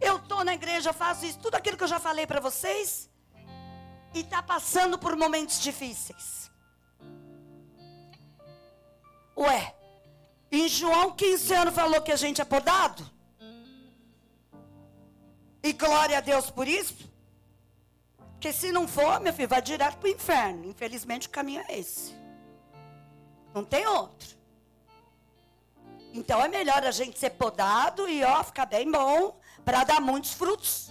Eu 0.00 0.16
estou 0.16 0.42
na 0.44 0.54
igreja, 0.54 0.92
faço 0.92 1.26
isso, 1.26 1.38
tudo 1.38 1.56
aquilo 1.56 1.76
que 1.76 1.84
eu 1.84 1.88
já 1.88 1.98
falei 1.98 2.26
para 2.26 2.40
vocês, 2.40 3.10
e 4.14 4.20
está 4.20 4.42
passando 4.42 4.98
por 4.98 5.16
momentos 5.16 5.60
difíceis. 5.60 6.47
Ué, 9.38 9.72
em 10.50 10.68
João 10.68 11.12
15 11.12 11.54
anos 11.54 11.74
falou 11.74 12.02
que 12.02 12.10
a 12.10 12.16
gente 12.16 12.40
é 12.40 12.44
podado? 12.44 13.08
E 15.62 15.72
glória 15.72 16.18
a 16.18 16.20
Deus 16.20 16.50
por 16.50 16.66
isso? 16.66 17.08
Porque 18.32 18.52
se 18.52 18.72
não 18.72 18.88
for, 18.88 19.20
meu 19.20 19.32
filho, 19.32 19.48
vai 19.48 19.62
direto 19.62 19.98
para 19.98 20.08
o 20.08 20.12
inferno. 20.12 20.64
Infelizmente 20.68 21.28
o 21.28 21.30
caminho 21.30 21.64
é 21.68 21.78
esse. 21.78 22.16
Não 23.54 23.64
tem 23.64 23.86
outro. 23.86 24.36
Então 26.12 26.42
é 26.42 26.48
melhor 26.48 26.84
a 26.84 26.90
gente 26.90 27.16
ser 27.16 27.30
podado 27.30 28.08
e 28.08 28.24
ó, 28.24 28.42
ficar 28.42 28.66
bem 28.66 28.90
bom 28.90 29.38
para 29.64 29.84
dar 29.84 30.00
muitos 30.00 30.32
frutos. 30.32 30.90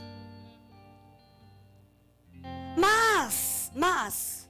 Mas, 2.78 3.72
mas, 3.76 4.50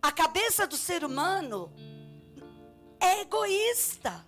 a 0.00 0.10
cabeça 0.10 0.66
do 0.66 0.76
ser 0.76 1.04
humano 1.04 1.70
é 3.00 3.22
egoísta. 3.22 4.24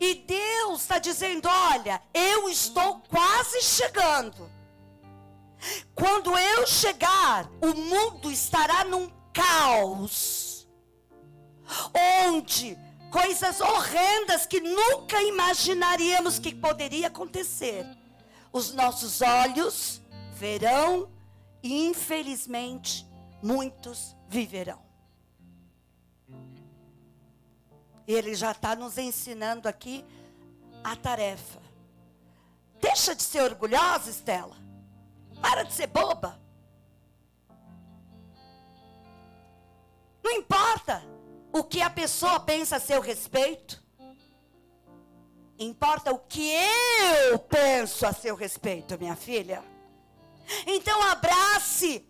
E 0.00 0.14
Deus 0.14 0.82
está 0.82 0.98
dizendo: 0.98 1.48
olha, 1.48 2.02
eu 2.12 2.48
estou 2.48 3.00
quase 3.08 3.62
chegando. 3.62 4.50
Quando 5.94 6.36
eu 6.36 6.66
chegar, 6.66 7.50
o 7.62 7.74
mundo 7.74 8.30
estará 8.30 8.84
num 8.84 9.10
caos. 9.32 10.66
onde 12.26 12.78
coisas 13.10 13.60
horrendas 13.60 14.44
que 14.44 14.60
nunca 14.60 15.22
imaginaríamos 15.22 16.38
que 16.38 16.54
poderia 16.54 17.06
acontecer. 17.06 17.86
Os 18.52 18.74
nossos 18.74 19.20
olhos 19.22 20.00
verão 20.34 21.10
e 21.62 21.86
infelizmente 21.86 23.06
muitos 23.42 24.16
viverão. 24.28 24.83
E 28.06 28.12
ele 28.14 28.34
já 28.34 28.52
está 28.52 28.76
nos 28.76 28.98
ensinando 28.98 29.68
aqui 29.68 30.04
a 30.82 30.94
tarefa. 30.94 31.60
Deixa 32.80 33.14
de 33.14 33.22
ser 33.22 33.40
orgulhosa, 33.42 34.10
Estela. 34.10 34.56
Para 35.40 35.62
de 35.62 35.72
ser 35.72 35.86
boba. 35.86 36.38
Não 40.22 40.32
importa 40.32 41.02
o 41.52 41.62
que 41.62 41.80
a 41.80 41.90
pessoa 41.90 42.40
pensa 42.40 42.76
a 42.76 42.80
seu 42.80 43.00
respeito. 43.00 43.82
Importa 45.58 46.12
o 46.12 46.18
que 46.18 46.52
eu 47.30 47.38
penso 47.38 48.06
a 48.06 48.12
seu 48.12 48.34
respeito, 48.34 48.98
minha 48.98 49.14
filha. 49.14 49.62
Então 50.66 51.00
abrace, 51.02 52.06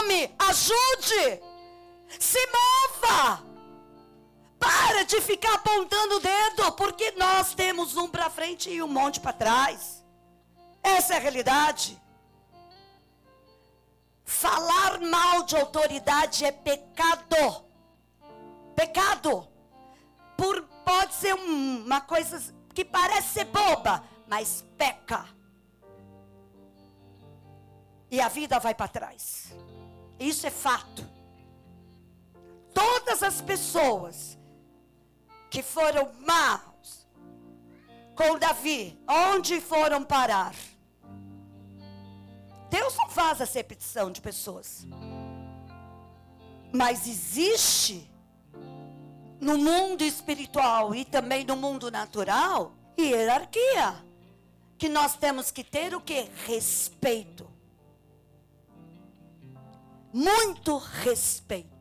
ame, 0.00 0.34
ajude, 0.38 1.40
se 2.18 2.38
mova. 2.46 3.47
Para 4.58 5.04
de 5.04 5.20
ficar 5.20 5.54
apontando 5.54 6.16
o 6.16 6.20
dedo, 6.20 6.72
porque 6.72 7.12
nós 7.12 7.54
temos 7.54 7.96
um 7.96 8.08
para 8.08 8.28
frente 8.28 8.70
e 8.70 8.82
um 8.82 8.88
monte 8.88 9.20
para 9.20 9.32
trás. 9.32 10.04
Essa 10.82 11.14
é 11.14 11.16
a 11.16 11.20
realidade. 11.20 12.00
Falar 14.24 15.00
mal 15.00 15.44
de 15.44 15.56
autoridade 15.56 16.44
é 16.44 16.52
pecado. 16.52 17.64
Pecado. 18.74 19.48
Por, 20.36 20.62
pode 20.84 21.14
ser 21.14 21.34
uma 21.34 22.00
coisa 22.00 22.54
que 22.74 22.84
parece 22.84 23.28
ser 23.28 23.44
boba, 23.46 24.04
mas 24.26 24.64
peca. 24.76 25.26
E 28.10 28.20
a 28.20 28.28
vida 28.28 28.58
vai 28.58 28.74
para 28.74 28.88
trás. 28.88 29.52
Isso 30.18 30.46
é 30.46 30.50
fato. 30.50 31.06
Todas 32.72 33.22
as 33.22 33.40
pessoas 33.40 34.37
que 35.50 35.62
foram 35.62 36.10
maus 36.26 37.06
com 38.14 38.38
Davi, 38.38 38.98
onde 39.08 39.60
foram 39.60 40.02
parar? 40.02 40.54
Deus 42.70 42.96
não 42.96 43.08
faz 43.08 43.40
acepção 43.40 44.10
de 44.10 44.20
pessoas. 44.20 44.86
Mas 46.72 47.06
existe 47.06 48.10
no 49.40 49.56
mundo 49.56 50.02
espiritual 50.02 50.94
e 50.94 51.04
também 51.04 51.44
no 51.44 51.56
mundo 51.56 51.90
natural 51.90 52.72
hierarquia. 52.98 54.04
Que 54.76 54.88
nós 54.88 55.16
temos 55.16 55.50
que 55.50 55.64
ter 55.64 55.94
o 55.94 56.00
que? 56.00 56.28
Respeito. 56.46 57.48
Muito 60.12 60.76
respeito. 60.76 61.77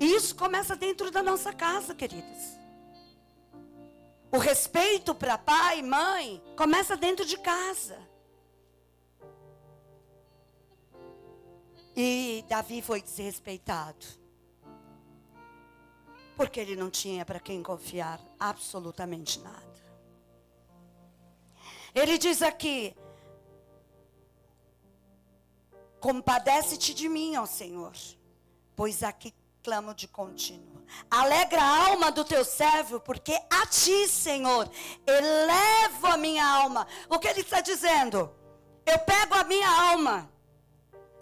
E 0.00 0.14
isso 0.14 0.34
começa 0.36 0.76
dentro 0.76 1.10
da 1.10 1.22
nossa 1.22 1.52
casa, 1.52 1.94
queridas. 1.94 2.58
O 4.30 4.38
respeito 4.38 5.14
para 5.14 5.38
pai 5.38 5.80
e 5.80 5.82
mãe 5.82 6.42
começa 6.56 6.96
dentro 6.96 7.24
de 7.24 7.38
casa. 7.38 7.98
E 11.96 12.44
Davi 12.48 12.80
foi 12.80 13.02
desrespeitado. 13.02 14.06
Porque 16.36 16.60
ele 16.60 16.76
não 16.76 16.90
tinha 16.90 17.24
para 17.24 17.40
quem 17.40 17.62
confiar 17.62 18.20
absolutamente 18.38 19.40
nada. 19.40 19.66
Ele 21.92 22.16
diz 22.16 22.42
aqui: 22.42 22.94
Compadece-te 25.98 26.94
de 26.94 27.08
mim, 27.08 27.36
ó 27.36 27.44
Senhor, 27.46 27.96
pois 28.76 29.02
aqui 29.02 29.34
clamo 29.68 29.92
de 29.92 30.08
contínuo. 30.08 30.82
Alegra 31.10 31.60
a 31.62 31.88
alma 31.88 32.10
do 32.10 32.24
teu 32.24 32.42
servo, 32.42 32.98
porque 33.00 33.38
a 33.50 33.66
ti, 33.66 34.08
Senhor, 34.08 34.66
elevo 35.06 36.06
a 36.06 36.16
minha 36.16 36.42
alma. 36.42 36.86
O 37.06 37.18
que 37.18 37.28
ele 37.28 37.42
está 37.42 37.60
dizendo? 37.60 38.34
Eu 38.86 38.98
pego 39.00 39.34
a 39.34 39.44
minha 39.44 39.68
alma, 39.90 40.32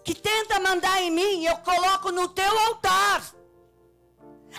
que 0.05 0.15
tenta 0.15 0.61
mandar 0.61 1.03
em 1.03 1.11
mim, 1.11 1.45
eu 1.45 1.57
coloco 1.57 2.13
no 2.13 2.29
teu 2.29 2.59
altar. 2.69 3.21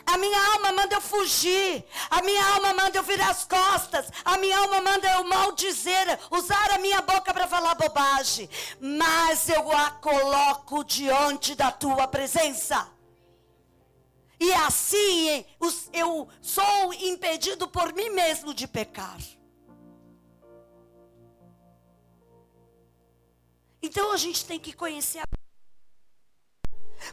A 0.06 0.18
minha 0.18 0.42
alma 0.54 0.74
manda 0.74 0.96
eu 0.96 1.02
fugir. 1.02 1.86
A 2.10 2.22
minha 2.22 2.46
alma 2.56 2.74
manda 2.74 2.98
eu 2.98 3.04
virar 3.04 3.30
as 3.30 3.46
costas. 3.46 4.12
A 4.26 4.38
minha 4.38 4.60
alma 4.60 4.82
manda 4.82 5.10
eu 5.14 5.24
maldizer, 5.24 6.20
usar 6.30 6.72
a 6.72 6.78
minha 6.78 7.02
boca 7.02 7.34
para 7.34 7.48
falar 7.48 7.74
bobagem. 7.76 8.50
Mas 8.82 9.48
eu 9.48 9.72
a 9.72 9.92
coloco 9.92 10.84
diante 10.84 11.56
da 11.56 11.72
tua 11.72 12.06
presença. 12.06 12.97
E 14.40 14.54
assim 14.54 15.46
eu 15.94 16.30
sou 16.42 16.94
impedido 16.94 17.68
por 17.68 17.94
mim 17.94 18.10
mesmo 18.10 18.54
de 18.54 18.68
pecar. 18.68 19.18
Então 23.82 24.12
a 24.12 24.18
gente 24.18 24.46
tem 24.46 24.60
que 24.60 24.74
conhecer 24.74 25.20
a 25.20 25.24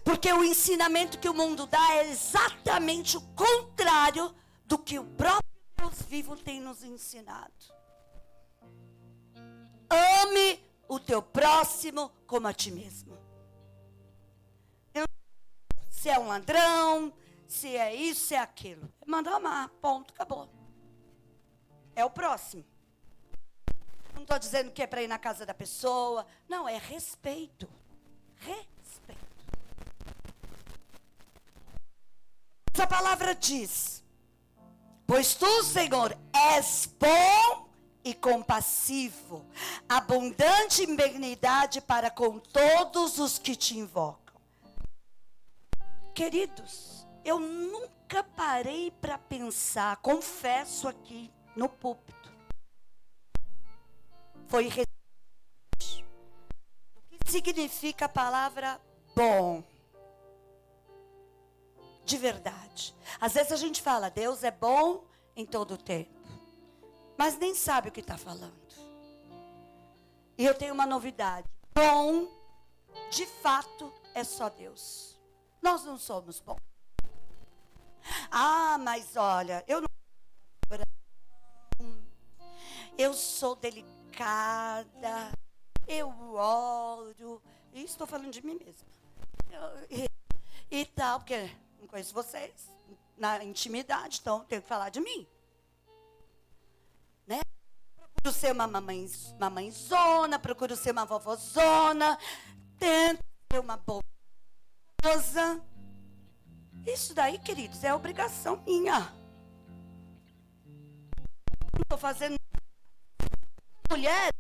porque 0.03 0.33
o 0.33 0.43
ensinamento 0.43 1.19
que 1.19 1.29
o 1.29 1.35
mundo 1.35 1.67
dá 1.67 1.95
é 1.95 2.11
exatamente 2.11 3.17
o 3.17 3.21
contrário 3.35 4.35
do 4.65 4.79
que 4.79 4.99
o 4.99 5.05
próprio 5.05 5.45
Deus 5.77 6.03
vivo 6.09 6.37
tem 6.37 6.61
nos 6.61 6.83
ensinado. 6.83 7.53
Ame 9.89 10.61
o 10.89 10.99
teu 10.99 11.23
próximo 11.23 12.11
como 12.27 12.49
a 12.49 12.53
ti 12.53 12.71
mesmo 12.71 13.24
se 16.05 16.11
é 16.11 16.19
um 16.19 16.27
ladrão, 16.27 17.15
se 17.49 17.79
é 17.79 17.95
isso, 17.95 18.27
se 18.27 18.35
é 18.35 18.39
aquilo. 18.39 18.93
Manda 19.07 19.31
amar, 19.31 19.71
ponto, 19.81 20.13
acabou. 20.13 20.51
É 21.97 22.05
o 22.05 22.11
próximo. 22.11 22.63
Não 24.13 24.21
estou 24.21 24.39
dizendo 24.39 24.71
que 24.71 24.83
é 24.83 24.87
para 24.87 25.03
ir 25.03 25.09
na 25.09 25.19
casa 25.19 25.47
da 25.47 25.55
pessoa. 25.55 26.27
Não, 26.47 26.69
é 26.69 26.77
respeito. 26.77 27.67
Respeito. 28.37 29.25
Essa 32.75 32.87
palavra 32.87 33.35
diz: 33.35 34.05
Pois 35.07 35.35
tu, 35.35 35.63
Senhor, 35.63 36.15
és 36.35 36.87
bom 37.01 37.71
e 38.05 38.13
compassivo, 38.13 39.47
abundante 39.89 40.83
em 40.83 40.95
benignidade 40.95 41.81
para 41.81 42.11
com 42.11 42.39
todos 42.39 43.19
os 43.19 43.39
que 43.39 43.57
te 43.57 43.79
invocam. 43.79 44.24
Queridos, 46.15 47.05
eu 47.25 47.41
nunca 47.41 48.23
parei 48.23 48.93
para 48.93 49.19
pensar, 49.19 49.97
confesso 49.97 50.87
aqui 50.87 51.29
no 51.57 51.69
púlpito. 51.69 52.33
Foi 54.47 54.69
o 54.69 54.71
que 54.71 54.85
significa 57.27 58.05
a 58.05 58.09
palavra 58.09 58.81
bom? 59.17 59.65
De 62.05 62.17
verdade. 62.17 62.95
Às 63.21 63.35
vezes 63.35 63.51
a 63.51 63.57
gente 63.57 63.83
fala, 63.83 64.09
Deus 64.09 64.45
é 64.45 64.53
bom 64.53 65.05
em 65.35 65.45
todo 65.45 65.75
o 65.75 65.79
tempo. 65.79 66.15
Mas 67.17 67.37
nem 67.37 67.57
sabe 67.57 67.89
o 67.89 67.93
que 67.93 68.01
está 68.01 68.17
falando. 68.17 68.55
E 70.39 70.45
eu 70.45 70.55
tenho 70.55 70.75
uma 70.75 70.87
novidade. 70.87 71.49
Bom, 71.75 72.29
de 73.11 73.27
fato, 73.27 73.93
é 74.15 74.23
só 74.23 74.49
Deus. 74.49 75.14
Nós 75.65 75.83
não 75.83 75.99
somos 75.99 76.41
bons. 76.41 76.61
Ah, 78.31 78.77
mas 78.79 79.17
olha, 79.17 79.65
eu 79.67 79.81
não. 79.81 79.89
Eu 82.99 83.15
sou 83.15 83.57
delicada. 83.57 85.33
Eu 85.89 86.11
oro. 86.35 87.41
E 87.73 87.83
estou 87.83 88.07
falando 88.07 88.31
de 88.31 88.45
mim 88.45 88.59
mesma. 88.63 88.87
Eu, 89.51 89.87
e, 89.91 90.07
e 90.71 90.85
tal, 90.85 91.21
porque 91.21 91.51
não 91.81 91.89
conheço 91.89 92.13
vocês 92.13 92.71
na 93.17 93.43
intimidade, 93.43 94.19
então 94.21 94.45
tenho 94.45 94.61
que 94.61 94.69
falar 94.69 94.91
de 94.91 95.01
mim. 95.01 95.27
Né? 97.27 97.41
Procuro 97.97 98.35
ser 98.39 98.53
uma 98.53 98.67
mamãe, 98.67 99.11
mamãezona, 99.41 100.39
procuro 100.39 100.77
ser 100.77 100.91
uma 100.91 101.07
vovozona, 101.07 102.19
tento 102.79 103.25
ser 103.51 103.61
uma 103.61 103.79
boa 103.79 104.05
esposa. 105.05 105.63
Isso 106.87 107.15
daí, 107.15 107.39
queridos, 107.39 107.85
é 107.85 107.95
obrigação 107.95 108.63
minha. 108.67 109.01
Não 111.73 111.83
estou 111.83 111.99
fazendo. 111.99 112.37
Mulher. 113.91 114.33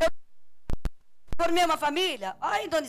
Eu 0.00 0.08
formei 1.36 1.64
uma 1.64 1.76
família. 1.76 2.36
Ai, 2.40 2.68
dona 2.68 2.88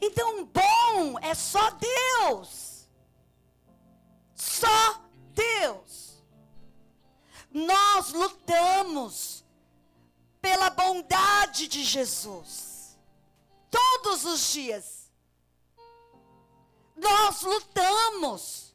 Então, 0.00 0.44
bom 0.46 1.18
é 1.20 1.34
só 1.34 1.70
Deus. 1.70 2.88
Só 4.34 5.02
Deus. 5.32 6.24
Nós 7.52 8.12
lutamos 8.12 9.44
pela 10.40 10.70
bondade 10.70 11.66
de 11.68 11.82
Jesus. 11.82 12.77
Todos 13.70 14.24
os 14.24 14.52
dias. 14.52 15.12
Nós 16.96 17.42
lutamos. 17.42 18.74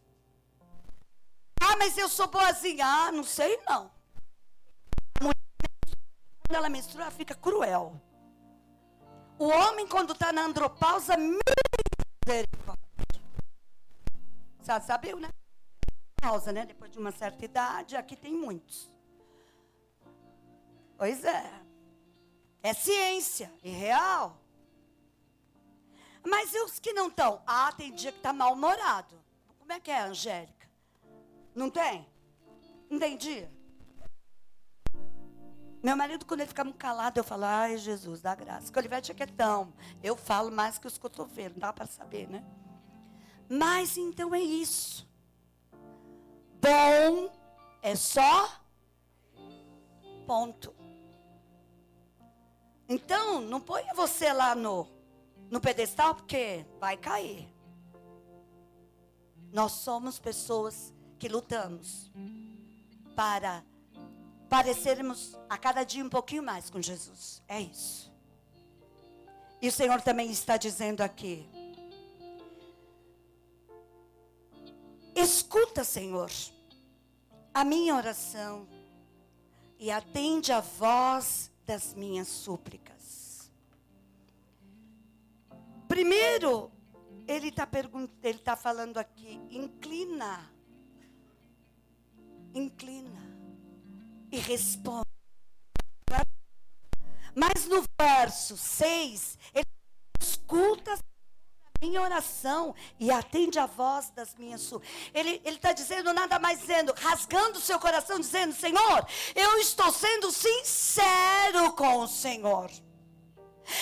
Ah, 1.61 1.75
mas 1.77 1.97
eu 1.97 2.07
sou 2.09 2.27
boazinha. 2.27 2.85
Ah, 2.85 3.11
não 3.11 3.23
sei 3.23 3.59
não. 3.67 3.91
Quando 5.19 6.55
ela 6.55 6.69
menstrua, 6.69 7.09
fica 7.09 7.33
cruel. 7.35 7.99
O 9.39 9.47
homem, 9.47 9.87
quando 9.87 10.13
está 10.13 10.31
na 10.31 10.43
andropausa, 10.43 11.15
misericórdia. 11.17 12.83
Sabe, 14.61 15.13
né? 15.15 15.29
Pausa, 16.21 16.51
né? 16.51 16.65
Depois 16.65 16.91
de 16.91 16.99
uma 16.99 17.11
certa 17.11 17.43
idade, 17.43 17.95
aqui 17.95 18.15
tem 18.15 18.33
muitos. 18.33 18.93
Pois 20.97 21.23
é. 21.23 21.61
É 22.61 22.73
ciência 22.73 23.51
e 23.61 23.69
real. 23.69 24.42
Mas 26.25 26.53
e 26.53 26.59
os 26.61 26.79
que 26.79 26.93
não 26.93 27.07
estão? 27.07 27.41
Ah, 27.45 27.71
tem 27.75 27.93
dia 27.93 28.11
que 28.11 28.19
está 28.19 28.31
mal-humorado. 28.31 29.21
Como 29.59 29.71
é 29.71 29.79
que 29.79 29.91
é, 29.91 30.01
Angélica? 30.01 30.69
Não 31.53 31.69
tem? 31.69 32.07
Dia? 33.17 33.51
Meu 35.81 35.97
marido, 35.97 36.25
quando 36.25 36.41
ele 36.41 36.47
fica 36.47 36.63
muito 36.63 36.77
calado, 36.77 37.19
eu 37.19 37.23
falo, 37.23 37.43
ai, 37.43 37.77
Jesus, 37.77 38.21
dá 38.21 38.35
graça. 38.35 38.71
O 38.71 38.77
Olivete 38.77 39.11
é 39.11 39.15
quietão. 39.15 39.73
Eu 40.01 40.15
falo 40.15 40.51
mais 40.51 40.77
que 40.77 40.87
os 40.87 40.97
cotovelos, 40.97 41.57
dá 41.57 41.73
para 41.73 41.85
saber, 41.85 42.29
né? 42.29 42.43
Mas 43.49 43.97
então 43.97 44.33
é 44.33 44.39
isso. 44.39 45.07
Bom 46.61 47.31
é 47.81 47.95
só 47.95 48.49
ponto. 50.25 50.73
Então, 52.87 53.41
não 53.41 53.59
ponha 53.59 53.93
você 53.93 54.31
lá 54.31 54.55
no, 54.55 54.87
no 55.53 55.61
pedestal, 55.61 56.15
porque 56.15 56.65
vai 56.79 56.97
cair. 56.97 57.47
Nós 59.51 59.73
somos 59.73 60.17
pessoas 60.17 60.91
que 61.19 61.29
lutamos 61.29 62.11
para 63.15 63.63
parecermos 64.49 65.37
a 65.47 65.55
cada 65.55 65.83
dia 65.83 66.03
um 66.03 66.09
pouquinho 66.09 66.41
mais 66.41 66.71
com 66.71 66.81
Jesus. 66.81 67.43
É 67.47 67.61
isso. 67.61 68.11
E 69.61 69.67
o 69.67 69.71
Senhor 69.71 70.01
também 70.01 70.31
está 70.31 70.57
dizendo 70.57 71.01
aqui: 71.01 71.47
Escuta, 75.15 75.83
Senhor, 75.83 76.31
a 77.53 77.63
minha 77.63 77.95
oração 77.95 78.67
e 79.77 79.91
atende 79.91 80.51
a 80.51 80.61
voz 80.61 81.51
das 81.63 81.93
minhas 81.93 82.27
súplicas. 82.27 82.92
Primeiro, 85.93 86.71
ele 87.27 87.49
está 87.49 87.69
ele 88.23 88.39
tá 88.39 88.55
falando 88.55 88.97
aqui, 88.97 89.39
inclina. 89.51 90.51
Inclina 92.51 93.21
e 94.31 94.39
responde. 94.39 95.07
Mas 97.35 97.67
no 97.67 97.85
verso 98.01 98.57
6, 98.57 99.37
ele 99.53 99.67
escuta 100.19 100.93
a 100.95 100.99
minha 101.79 102.01
oração 102.01 102.73
e 102.99 103.11
atende 103.11 103.59
a 103.59 103.67
voz 103.67 104.09
das 104.09 104.33
minhas 104.33 104.61
súplicas. 104.61 105.11
Ele 105.13 105.39
está 105.45 105.73
dizendo 105.73 106.11
nada 106.11 106.39
mais 106.39 106.61
dizendo, 106.61 106.91
rasgando 106.97 107.59
o 107.59 107.61
seu 107.61 107.79
coração, 107.79 108.19
dizendo: 108.19 108.51
Senhor, 108.51 109.07
eu 109.35 109.59
estou 109.59 109.91
sendo 109.91 110.31
sincero 110.31 111.71
com 111.73 111.99
o 111.99 112.07
Senhor. 112.07 112.71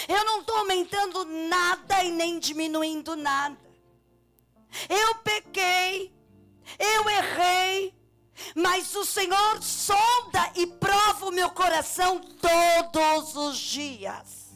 Eu 0.08 0.24
não 0.26 0.42
estou 0.42 0.58
aumentando 0.58 1.26
nada 1.26 2.04
e 2.04 2.12
nem 2.12 2.40
diminuindo 2.40 3.16
nada. 3.16 3.58
Eu 4.90 5.16
pequei, 5.16 6.14
eu 6.80 7.10
errei, 7.10 7.94
mas 8.56 8.96
o 8.96 9.06
Senhor 9.06 9.62
sonda 9.62 10.52
e 10.56 10.66
prova 10.66 11.26
o 11.26 11.32
meu 11.32 11.50
coração 11.52 12.20
todos 12.20 13.36
os 13.36 13.58
dias. 13.58 14.52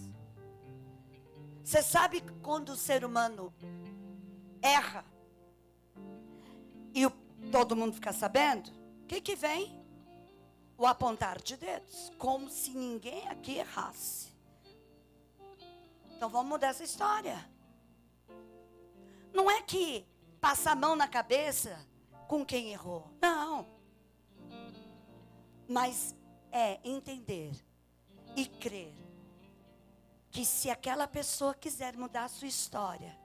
Você 1.63 1.81
sabe 1.81 2.21
quando 2.41 2.69
o 2.69 2.75
ser 2.75 3.03
humano 3.03 3.53
erra 4.61 5.03
e 6.93 7.05
o, 7.05 7.11
todo 7.51 7.75
mundo 7.75 7.93
fica 7.93 8.13
sabendo? 8.13 8.69
O 9.03 9.07
que, 9.07 9.19
que 9.19 9.35
vem? 9.35 9.83
O 10.77 10.85
apontar 10.85 11.41
de 11.41 11.57
dedos, 11.57 12.11
como 12.17 12.49
se 12.49 12.71
ninguém 12.71 13.27
aqui 13.29 13.57
errasse. 13.57 14.34
Então 16.25 16.31
vamos 16.31 16.49
mudar 16.49 16.69
essa 16.69 16.83
história. 16.83 17.47
Não 19.31 19.47
é 19.51 19.61
que 19.61 20.03
passa 20.41 20.71
a 20.71 20.75
mão 20.75 20.95
na 20.95 21.07
cabeça 21.07 21.87
com 22.27 22.43
quem 22.43 22.71
errou. 22.71 23.07
Não. 23.21 23.67
Mas 25.67 26.15
é 26.51 26.79
entender 26.83 27.51
e 28.35 28.47
crer 28.47 28.95
que 30.31 30.43
se 30.43 30.67
aquela 30.71 31.07
pessoa 31.07 31.53
quiser 31.53 31.95
mudar 31.95 32.23
a 32.23 32.27
sua 32.27 32.47
história, 32.47 33.15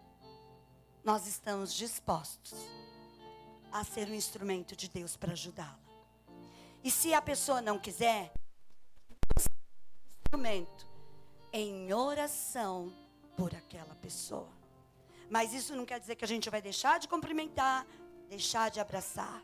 nós 1.03 1.27
estamos 1.27 1.73
dispostos 1.73 2.53
a 3.73 3.83
ser 3.83 4.11
um 4.11 4.15
instrumento 4.15 4.77
de 4.77 4.91
Deus 4.91 5.17
para 5.17 5.33
ajudá-la. 5.33 5.81
E 6.85 6.91
se 6.91 7.15
a 7.15 7.23
pessoa 7.23 7.63
não 7.63 7.79
quiser, 7.79 8.31
instrumento 10.27 10.90
em 11.53 11.93
oração 11.93 12.93
por 13.37 13.55
aquela 13.55 13.95
pessoa. 13.97 14.49
Mas 15.29 15.53
isso 15.53 15.75
não 15.75 15.87
quer 15.87 16.01
dizer 16.01 16.17
que 16.17 16.25
a 16.25 16.29
gente 16.29 16.51
vai 16.51 16.61
deixar 16.61 16.99
de 16.99 17.09
cumprimentar, 17.09 17.87
deixar 18.29 18.71
de 18.71 18.81
abraçar. 18.81 19.43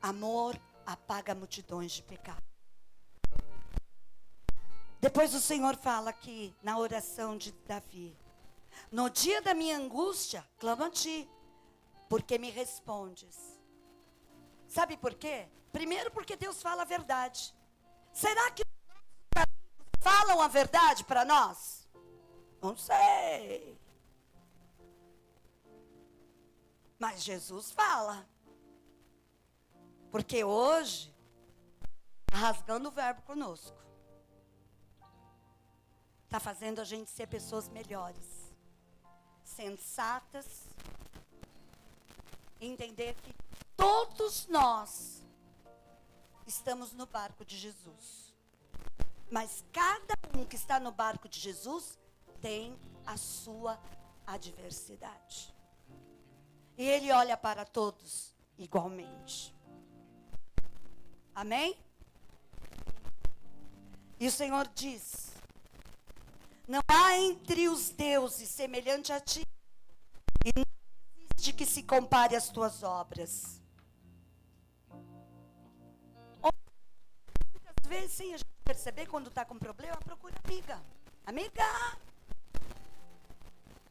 Amor 0.00 0.60
apaga 0.84 1.34
multidões 1.34 1.92
de 1.92 2.02
pecados. 2.02 2.42
Depois 5.00 5.34
o 5.34 5.40
Senhor 5.40 5.76
fala 5.76 6.10
aqui 6.10 6.54
na 6.62 6.78
oração 6.78 7.36
de 7.36 7.52
Davi: 7.66 8.16
No 8.90 9.08
dia 9.10 9.40
da 9.42 9.54
minha 9.54 9.76
angústia, 9.76 10.44
clamo 10.58 10.84
a 10.84 10.90
ti, 10.90 11.28
porque 12.08 12.38
me 12.38 12.50
respondes. 12.50 13.36
Sabe 14.68 14.96
por 14.96 15.14
quê? 15.14 15.48
Primeiro, 15.72 16.10
porque 16.10 16.36
Deus 16.36 16.62
fala 16.62 16.82
a 16.82 16.84
verdade. 16.84 17.54
Será 18.12 18.50
que 18.50 18.64
falam 20.02 20.40
a 20.40 20.48
verdade 20.48 21.04
para 21.04 21.24
nós? 21.24 21.88
Não 22.60 22.76
sei. 22.76 23.78
Mas 26.98 27.22
Jesus 27.22 27.70
fala. 27.70 28.28
Porque 30.10 30.44
hoje, 30.44 31.12
está 32.26 32.38
rasgando 32.38 32.88
o 32.88 32.92
verbo 32.92 33.22
conosco. 33.22 33.76
Está 36.24 36.38
fazendo 36.38 36.80
a 36.80 36.84
gente 36.84 37.10
ser 37.10 37.26
pessoas 37.26 37.68
melhores, 37.68 38.54
sensatas, 39.44 40.68
entender 42.60 43.14
que 43.16 43.34
todos 43.76 44.46
nós 44.46 45.22
estamos 46.46 46.92
no 46.92 47.06
barco 47.06 47.44
de 47.44 47.58
Jesus. 47.58 48.21
Mas 49.32 49.64
cada 49.72 50.14
um 50.38 50.44
que 50.44 50.56
está 50.56 50.78
no 50.78 50.92
barco 50.92 51.26
de 51.26 51.40
Jesus 51.40 51.98
tem 52.42 52.78
a 53.06 53.16
sua 53.16 53.80
adversidade. 54.26 55.54
E 56.76 56.86
ele 56.86 57.10
olha 57.10 57.34
para 57.34 57.64
todos 57.64 58.34
igualmente. 58.58 59.56
Amém? 61.34 61.74
E 64.20 64.26
o 64.26 64.30
Senhor 64.30 64.68
diz: 64.74 65.32
Não 66.68 66.82
há 66.86 67.16
entre 67.16 67.70
os 67.70 67.88
deuses 67.88 68.50
semelhante 68.50 69.14
a 69.14 69.18
ti, 69.18 69.46
e 70.44 70.52
não 70.54 70.64
existe 71.38 71.54
que 71.54 71.64
se 71.64 71.82
compare 71.82 72.36
às 72.36 72.50
tuas 72.50 72.82
obras. 72.82 73.61
Vezes, 77.92 78.12
sem 78.12 78.32
a 78.32 78.38
gente 78.38 78.48
perceber, 78.64 79.06
quando 79.06 79.28
está 79.28 79.44
com 79.44 79.58
problema, 79.58 79.96
procura 79.98 80.34
amiga. 80.44 80.82
Amiga, 81.26 81.64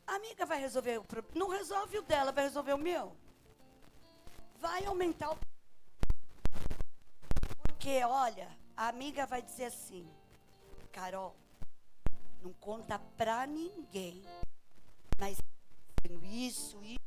amiga 0.08 0.46
vai 0.46 0.60
resolver 0.60 0.98
o 0.98 1.04
problema. 1.04 1.40
Não 1.40 1.48
resolve 1.48 2.00
o 2.00 2.02
dela, 2.02 2.32
vai 2.32 2.46
resolver 2.46 2.74
o 2.74 2.80
meu. 2.80 3.16
Vai 4.60 4.84
aumentar 4.86 5.32
o. 5.32 5.38
Porque, 7.64 8.04
olha, 8.04 8.50
a 8.76 8.88
amiga 8.88 9.28
vai 9.28 9.42
dizer 9.42 9.66
assim: 9.66 10.10
Carol, 10.92 11.36
Não 12.42 12.54
conta 12.54 12.98
pra 13.16 13.46
ninguém. 13.46 14.24
Mas 15.20 15.38
isso, 16.24 16.84
isso, 16.84 17.00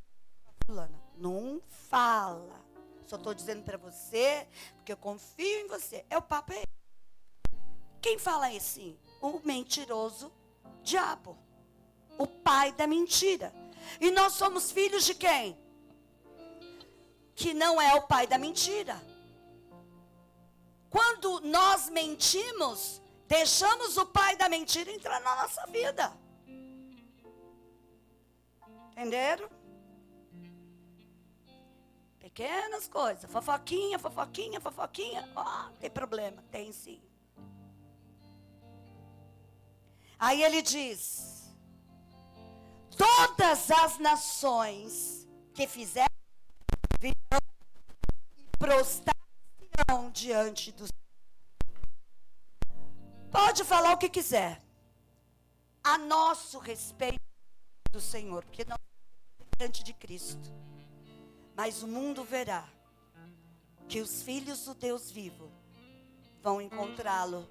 fulana. 0.65 0.97
Não 1.17 1.61
fala. 1.91 2.65
Só 3.05 3.17
estou 3.17 3.35
dizendo 3.35 3.65
para 3.65 3.77
você, 3.77 4.47
porque 4.77 4.93
eu 4.93 4.97
confio 4.97 5.59
em 5.61 5.67
você. 5.67 6.07
É 6.09 6.17
o 6.17 6.23
papo 6.23 6.53
é 6.53 6.63
Quem 8.05 8.19
fala 8.19 8.49
assim? 8.49 8.99
O 9.19 9.41
mentiroso 9.43 10.31
diabo. 10.83 11.39
O 12.19 12.27
pai 12.27 12.71
da 12.71 12.87
mentira. 12.87 13.51
E 13.99 14.11
nós 14.11 14.35
somos 14.35 14.71
filhos 14.71 15.07
de 15.07 15.15
quem? 15.15 15.59
Que 17.35 17.55
não 17.55 17.81
é 17.81 17.95
o 17.95 18.03
pai 18.03 18.27
da 18.27 18.37
mentira. 18.37 19.03
Quando 20.91 21.41
nós 21.41 21.89
mentimos, 21.89 23.01
deixamos 23.27 23.97
o 23.97 24.05
pai 24.05 24.37
da 24.37 24.51
mentira 24.51 24.93
entrar 24.93 25.19
na 25.23 25.37
nossa 25.37 25.67
vida. 25.69 26.15
Entenderam? 28.93 29.49
Pequenas 32.19 32.87
coisas. 32.87 33.31
Fofoquinha, 33.33 33.99
fofoquinha, 33.99 34.61
fofoquinha. 34.61 35.27
Ó, 35.35 35.43
oh, 35.43 35.71
tem 35.81 35.91
problema. 35.91 36.45
Tem 36.51 36.71
sim. 36.71 37.01
Aí 40.25 40.43
ele 40.43 40.63
diz: 40.63 41.55
Todas 42.97 43.71
as 43.71 43.99
nações 43.99 45.29
que 45.53 45.67
fizerem 45.67 46.09
virão 46.99 47.41
e 48.39 48.45
prostrar-se 48.59 50.11
diante 50.15 50.73
do 50.73 50.87
Pode 53.31 53.65
falar 53.65 53.93
o 53.93 53.99
que 53.99 54.09
quiser. 54.09 54.63
A 55.83 55.99
nosso 55.99 56.59
respeito 56.59 57.21
do 57.93 58.01
Senhor, 58.01 58.47
porque 58.47 58.65
nós 58.65 58.79
somos 59.37 59.51
diante 59.59 59.85
de 59.85 59.93
Cristo. 59.93 60.51
Mas 61.55 61.83
o 61.83 61.87
mundo 61.87 62.25
verá 62.25 62.67
que 63.87 64.01
os 64.01 64.23
filhos 64.23 64.65
do 64.65 64.73
Deus 64.73 65.11
vivo 65.11 65.53
vão 66.43 66.63
encontrá-lo 66.63 67.47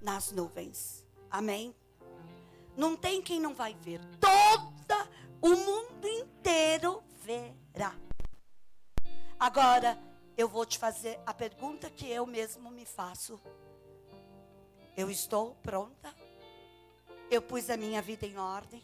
nas 0.00 0.30
nuvens. 0.32 1.04
Amém? 1.30 1.74
Não 2.76 2.96
tem 2.96 3.22
quem 3.22 3.40
não 3.40 3.54
vai 3.54 3.74
ver. 3.74 4.00
Todo 4.20 5.08
o 5.40 5.50
mundo 5.50 6.06
inteiro 6.06 7.02
verá. 7.22 7.94
Agora, 9.38 9.98
eu 10.36 10.48
vou 10.48 10.66
te 10.66 10.78
fazer 10.78 11.18
a 11.24 11.32
pergunta 11.32 11.90
que 11.90 12.06
eu 12.06 12.26
mesmo 12.26 12.70
me 12.70 12.84
faço. 12.84 13.40
Eu 14.96 15.10
estou 15.10 15.54
pronta? 15.62 16.14
Eu 17.30 17.42
pus 17.42 17.68
a 17.70 17.76
minha 17.76 18.00
vida 18.00 18.26
em 18.26 18.38
ordem? 18.38 18.82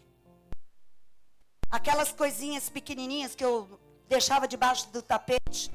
Aquelas 1.70 2.12
coisinhas 2.12 2.68
pequenininhas 2.68 3.35
que 3.35 3.44
eu 3.44 3.81
deixava 4.09 4.46
debaixo 4.46 4.90
do 4.90 5.01
tapete. 5.01 5.70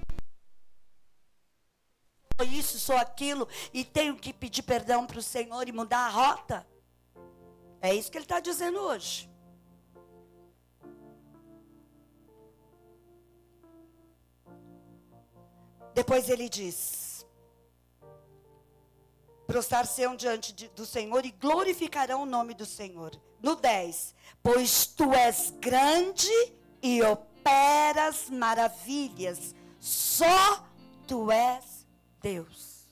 Sou 2.38 2.46
isso, 2.46 2.80
sou 2.80 2.96
aquilo, 2.96 3.48
e 3.74 3.84
tenho 3.84 4.16
que 4.16 4.32
pedir 4.32 4.62
perdão 4.62 5.08
para 5.08 5.18
o 5.18 5.24
Senhor 5.24 5.68
e 5.68 5.72
mudar 5.72 6.06
a 6.06 6.10
rota. 6.10 6.68
É 7.82 7.96
isso 7.96 8.12
que 8.12 8.18
ele 8.18 8.26
está 8.26 8.40
dizendo 8.40 8.80
hoje. 8.80 9.28
Depois 15.96 16.30
ele 16.30 16.48
diz: 16.48 17.26
prostrar-se-ão 19.48 20.16
diante 20.16 20.54
de, 20.54 20.68
do 20.68 20.86
Senhor 20.86 21.26
e 21.26 21.32
glorificarão 21.32 22.22
o 22.22 22.26
nome 22.28 22.54
do 22.54 22.68
Senhor. 22.68 23.20
No 23.42 23.56
10, 23.56 24.14
pois 24.44 24.86
tu 24.86 25.12
és 25.12 25.52
grande 25.60 26.30
e 26.84 27.02
operas 27.02 28.30
maravilhas, 28.30 29.56
só 29.80 30.64
tu 31.08 31.32
és 31.32 31.77
Deus. 32.22 32.88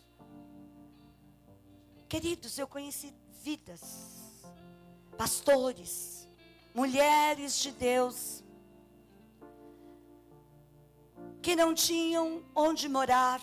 Queridos, 2.07 2.57
eu 2.57 2.67
conheci 2.67 3.13
vidas, 3.41 3.81
pastores, 5.17 6.27
mulheres 6.73 7.59
de 7.59 7.71
Deus, 7.71 8.43
que 11.41 11.55
não 11.55 11.73
tinham 11.73 12.43
onde 12.55 12.87
morar, 12.89 13.41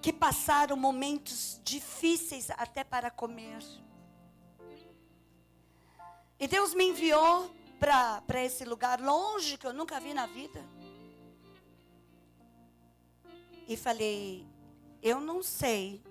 que 0.00 0.12
passaram 0.12 0.76
momentos 0.76 1.60
difíceis 1.64 2.50
até 2.50 2.84
para 2.84 3.10
comer. 3.10 3.62
E 6.38 6.46
Deus 6.46 6.72
me 6.74 6.84
enviou 6.84 7.50
para 7.78 8.42
esse 8.42 8.64
lugar 8.64 9.00
longe 9.00 9.56
que 9.56 9.66
eu 9.66 9.72
nunca 9.72 9.98
vi 10.00 10.14
na 10.14 10.26
vida. 10.26 10.64
E 13.68 13.76
falei: 13.76 14.44
Eu 15.02 15.20
não 15.20 15.42
sei. 15.42 16.02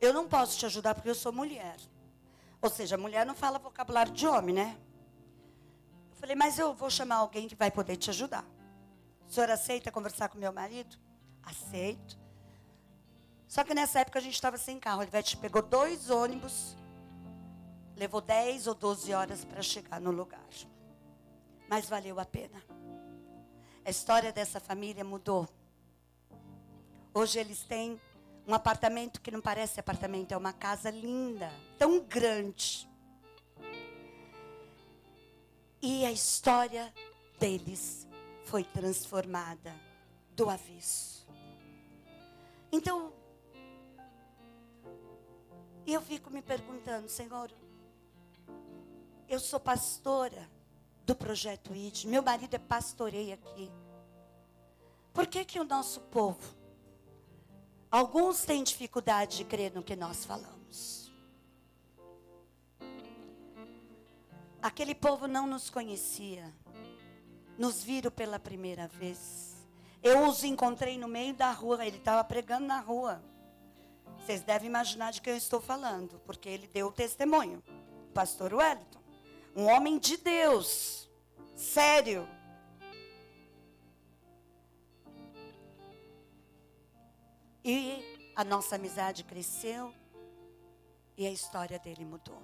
Eu 0.00 0.12
não 0.12 0.26
posso 0.26 0.58
te 0.58 0.66
ajudar 0.66 0.94
porque 0.94 1.10
eu 1.10 1.14
sou 1.14 1.32
mulher. 1.32 1.76
Ou 2.62 2.70
seja, 2.70 2.96
mulher 2.96 3.26
não 3.26 3.34
fala 3.34 3.58
vocabulário 3.58 4.12
de 4.12 4.26
homem, 4.26 4.54
né? 4.54 4.78
Eu 6.10 6.16
falei: 6.16 6.34
Mas 6.34 6.58
eu 6.58 6.72
vou 6.72 6.88
chamar 6.88 7.16
alguém 7.16 7.46
que 7.46 7.54
vai 7.54 7.70
poder 7.70 7.96
te 7.96 8.08
ajudar. 8.08 8.44
O 9.28 9.32
senhor 9.32 9.50
aceita 9.50 9.92
conversar 9.92 10.30
com 10.30 10.38
meu 10.38 10.52
marido? 10.52 10.96
Aceito. 11.42 12.18
Só 13.46 13.62
que 13.62 13.74
nessa 13.74 14.00
época 14.00 14.18
a 14.18 14.22
gente 14.22 14.34
estava 14.34 14.56
sem 14.56 14.80
carro. 14.80 15.02
Ele 15.02 15.10
pegou 15.40 15.62
dois 15.62 16.08
ônibus, 16.08 16.76
levou 17.96 18.20
10 18.20 18.66
ou 18.66 18.74
12 18.74 19.12
horas 19.12 19.44
para 19.44 19.62
chegar 19.62 20.00
no 20.00 20.10
lugar. 20.10 20.48
Mas 21.68 21.88
valeu 21.88 22.18
a 22.18 22.24
pena. 22.24 22.62
A 23.84 23.90
história 23.90 24.32
dessa 24.32 24.60
família 24.60 25.04
mudou. 25.04 25.48
Hoje 27.18 27.40
eles 27.40 27.64
têm 27.64 28.00
um 28.46 28.54
apartamento 28.54 29.20
que 29.20 29.32
não 29.32 29.40
parece 29.40 29.80
apartamento, 29.80 30.30
é 30.30 30.36
uma 30.36 30.52
casa 30.52 30.88
linda, 30.88 31.50
tão 31.76 31.98
grande. 31.98 32.88
E 35.82 36.06
a 36.06 36.12
história 36.12 36.94
deles 37.40 38.06
foi 38.44 38.62
transformada 38.62 39.74
do 40.36 40.48
avesso. 40.48 41.26
Então, 42.70 43.12
eu 45.84 46.00
fico 46.00 46.30
me 46.30 46.40
perguntando, 46.40 47.08
Senhor, 47.08 47.50
eu 49.28 49.40
sou 49.40 49.58
pastora 49.58 50.48
do 51.04 51.16
projeto 51.16 51.74
ID, 51.74 52.04
meu 52.04 52.22
marido 52.22 52.54
é 52.54 52.58
pastoreio 52.58 53.34
aqui. 53.34 53.68
Por 55.12 55.26
que 55.26 55.44
que 55.44 55.58
o 55.58 55.64
nosso 55.64 56.00
povo, 56.02 56.57
alguns 57.90 58.44
têm 58.44 58.62
dificuldade 58.62 59.38
de 59.38 59.44
crer 59.44 59.72
no 59.74 59.82
que 59.82 59.96
nós 59.96 60.24
falamos? 60.24 61.12
Aquele 64.60 64.94
povo 64.94 65.28
não 65.28 65.46
nos 65.46 65.70
conhecia, 65.70 66.52
nos 67.56 67.82
viram 67.82 68.10
pela 68.10 68.38
primeira 68.38 68.88
vez. 68.88 69.56
Eu 70.02 70.26
os 70.26 70.44
encontrei 70.44 70.98
no 70.98 71.08
meio 71.08 71.34
da 71.34 71.50
rua, 71.52 71.86
ele 71.86 71.98
estava 71.98 72.22
pregando 72.24 72.66
na 72.66 72.80
rua. 72.80 73.22
Vocês 74.18 74.42
devem 74.42 74.68
imaginar 74.68 75.12
de 75.12 75.20
quem 75.22 75.32
eu 75.32 75.36
estou 75.36 75.60
falando, 75.60 76.20
porque 76.26 76.48
ele 76.48 76.66
deu 76.66 76.88
o 76.88 76.92
testemunho. 76.92 77.62
Pastor 78.12 78.52
Wellington. 78.52 79.00
Um 79.56 79.66
homem 79.66 79.98
de 79.98 80.16
Deus. 80.16 81.08
Sério. 81.54 82.28
E 87.68 88.32
a 88.34 88.42
nossa 88.42 88.76
amizade 88.76 89.22
cresceu 89.22 89.92
e 91.16 91.26
a 91.26 91.30
história 91.30 91.78
dele 91.78 92.04
mudou. 92.04 92.40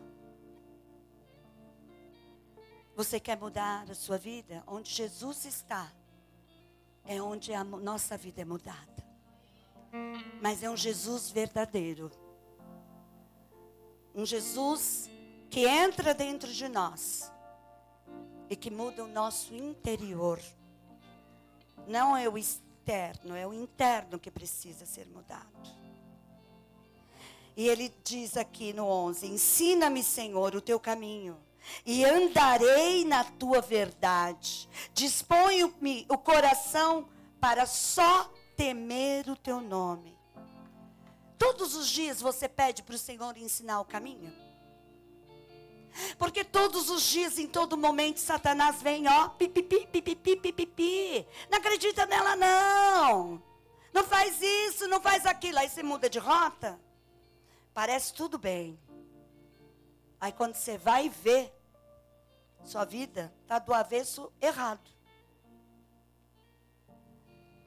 Você 2.95 3.19
quer 3.19 3.39
mudar 3.39 3.91
a 3.91 3.95
sua 3.95 4.19
vida? 4.19 4.63
Onde 4.67 4.91
Jesus 4.91 5.47
está, 5.47 5.91
é 7.07 7.23
onde 7.23 7.55
a 7.55 7.65
nossa 7.65 8.19
vida 8.19 8.43
é 8.43 8.45
mudada 8.45 8.95
mas 10.41 10.63
é 10.63 10.69
um 10.69 10.77
Jesus 10.77 11.31
verdadeiro. 11.31 12.11
Um 14.15 14.27
Jesus 14.27 15.09
que 15.51 15.67
entra 15.67 16.13
dentro 16.15 16.53
de 16.53 16.69
nós 16.69 17.33
e 18.51 18.57
que 18.57 18.71
muda 18.71 19.05
o 19.05 19.09
nosso 19.09 19.55
interior. 19.55 20.41
Não 21.87 22.17
é 22.17 22.29
o 22.29 22.37
externo, 22.85 23.35
é 23.35 23.47
o 23.47 23.55
interno 23.55 24.19
que 24.19 24.31
precisa 24.31 24.85
ser 24.85 25.07
mudado. 25.07 25.49
E 27.57 27.67
ele 27.67 27.93
diz 28.05 28.37
aqui 28.37 28.73
no 28.75 28.87
11: 28.87 29.27
Ensina-me, 29.27 30.03
Senhor, 30.03 30.55
o 30.55 30.61
teu 30.61 30.79
caminho, 30.79 31.39
e 31.87 32.05
andarei 32.05 33.05
na 33.05 33.25
tua 33.25 33.63
verdade. 33.63 34.69
Disponho-me 34.93 36.05
o 36.11 36.19
coração 36.19 37.09
para 37.41 37.65
só 37.65 38.31
temer 38.57 39.31
o 39.31 39.37
teu 39.37 39.61
nome. 39.61 40.15
Todos 41.39 41.75
os 41.75 41.89
dias 41.89 42.21
você 42.21 42.49
pede 42.49 42.83
para 42.83 42.95
o 42.95 42.99
Senhor 42.99 43.37
ensinar 43.37 43.81
o 43.81 43.85
caminho? 43.85 44.44
Porque 46.19 46.45
todos 46.45 46.91
os 46.91 47.03
dias, 47.03 47.39
em 47.39 47.47
todo 47.47 47.77
momento, 47.77 48.19
Satanás 48.19 48.83
vem, 48.83 49.07
ó, 49.09 49.29
pipipi, 49.29 49.87
pipipi, 49.87 50.37
pipipi. 50.37 51.27
Não 51.51 51.59
acredita 51.59 52.07
nela, 52.07 52.35
não. 52.37 53.43
Não 53.93 54.05
faz 54.05 54.41
isso, 54.43 54.89
não 54.89 55.01
faz 55.01 55.25
aquilo. 55.25 55.59
Aí 55.59 55.69
você 55.69 55.83
muda 55.83 56.11
de 56.11 56.19
rota. 56.19 56.81
Parece 57.73 58.13
tudo 58.13 58.39
bem. 58.39 58.79
Aí 60.21 60.33
quando 60.33 60.55
você 60.55 60.77
vai 60.77 61.09
ver, 61.09 61.53
sua 62.65 62.85
vida 62.85 63.33
está 63.43 63.59
do 63.59 63.73
avesso 63.73 64.33
errado. 64.41 64.91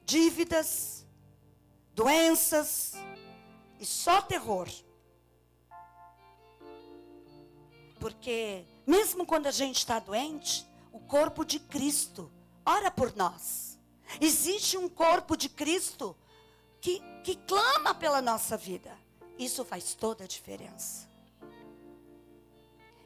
Dívidas, 0.06 1.06
doenças 1.94 2.94
e 3.80 3.86
só 3.86 4.22
terror. 4.22 4.68
Porque 8.00 8.66
mesmo 8.86 9.26
quando 9.26 9.48
a 9.48 9.52
gente 9.52 9.78
está 9.78 10.00
doente, 10.00 10.68
o 10.92 11.00
corpo 11.00 11.44
de 11.44 11.60
Cristo 11.60 12.32
ora 12.66 12.92
por 12.92 13.16
nós. 13.16 13.80
Existe 14.22 14.78
um 14.78 14.88
corpo 14.88 15.36
de 15.36 15.50
Cristo 15.50 16.16
que, 16.80 17.02
que 17.24 17.36
clama 17.36 17.94
pela 17.96 18.22
nossa 18.22 18.56
vida. 18.58 18.98
Isso 19.38 19.64
faz 19.66 19.94
toda 19.94 20.24
a 20.24 20.28
diferença. 20.28 21.08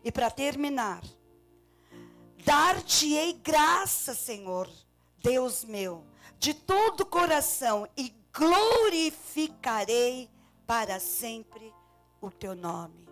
E 0.04 0.12
para 0.12 0.32
terminar, 0.32 1.04
dar-te-ei 2.44 3.34
graça, 3.34 4.16
Senhor, 4.16 4.70
Deus 5.20 5.64
meu, 5.64 6.04
de 6.40 6.54
todo 6.54 7.02
o 7.02 7.06
coração, 7.06 7.88
e 7.96 8.14
glorificarei 8.34 10.30
para 10.66 11.00
sempre 11.00 11.74
o 12.20 12.32
teu 12.32 12.56
nome. 12.56 13.11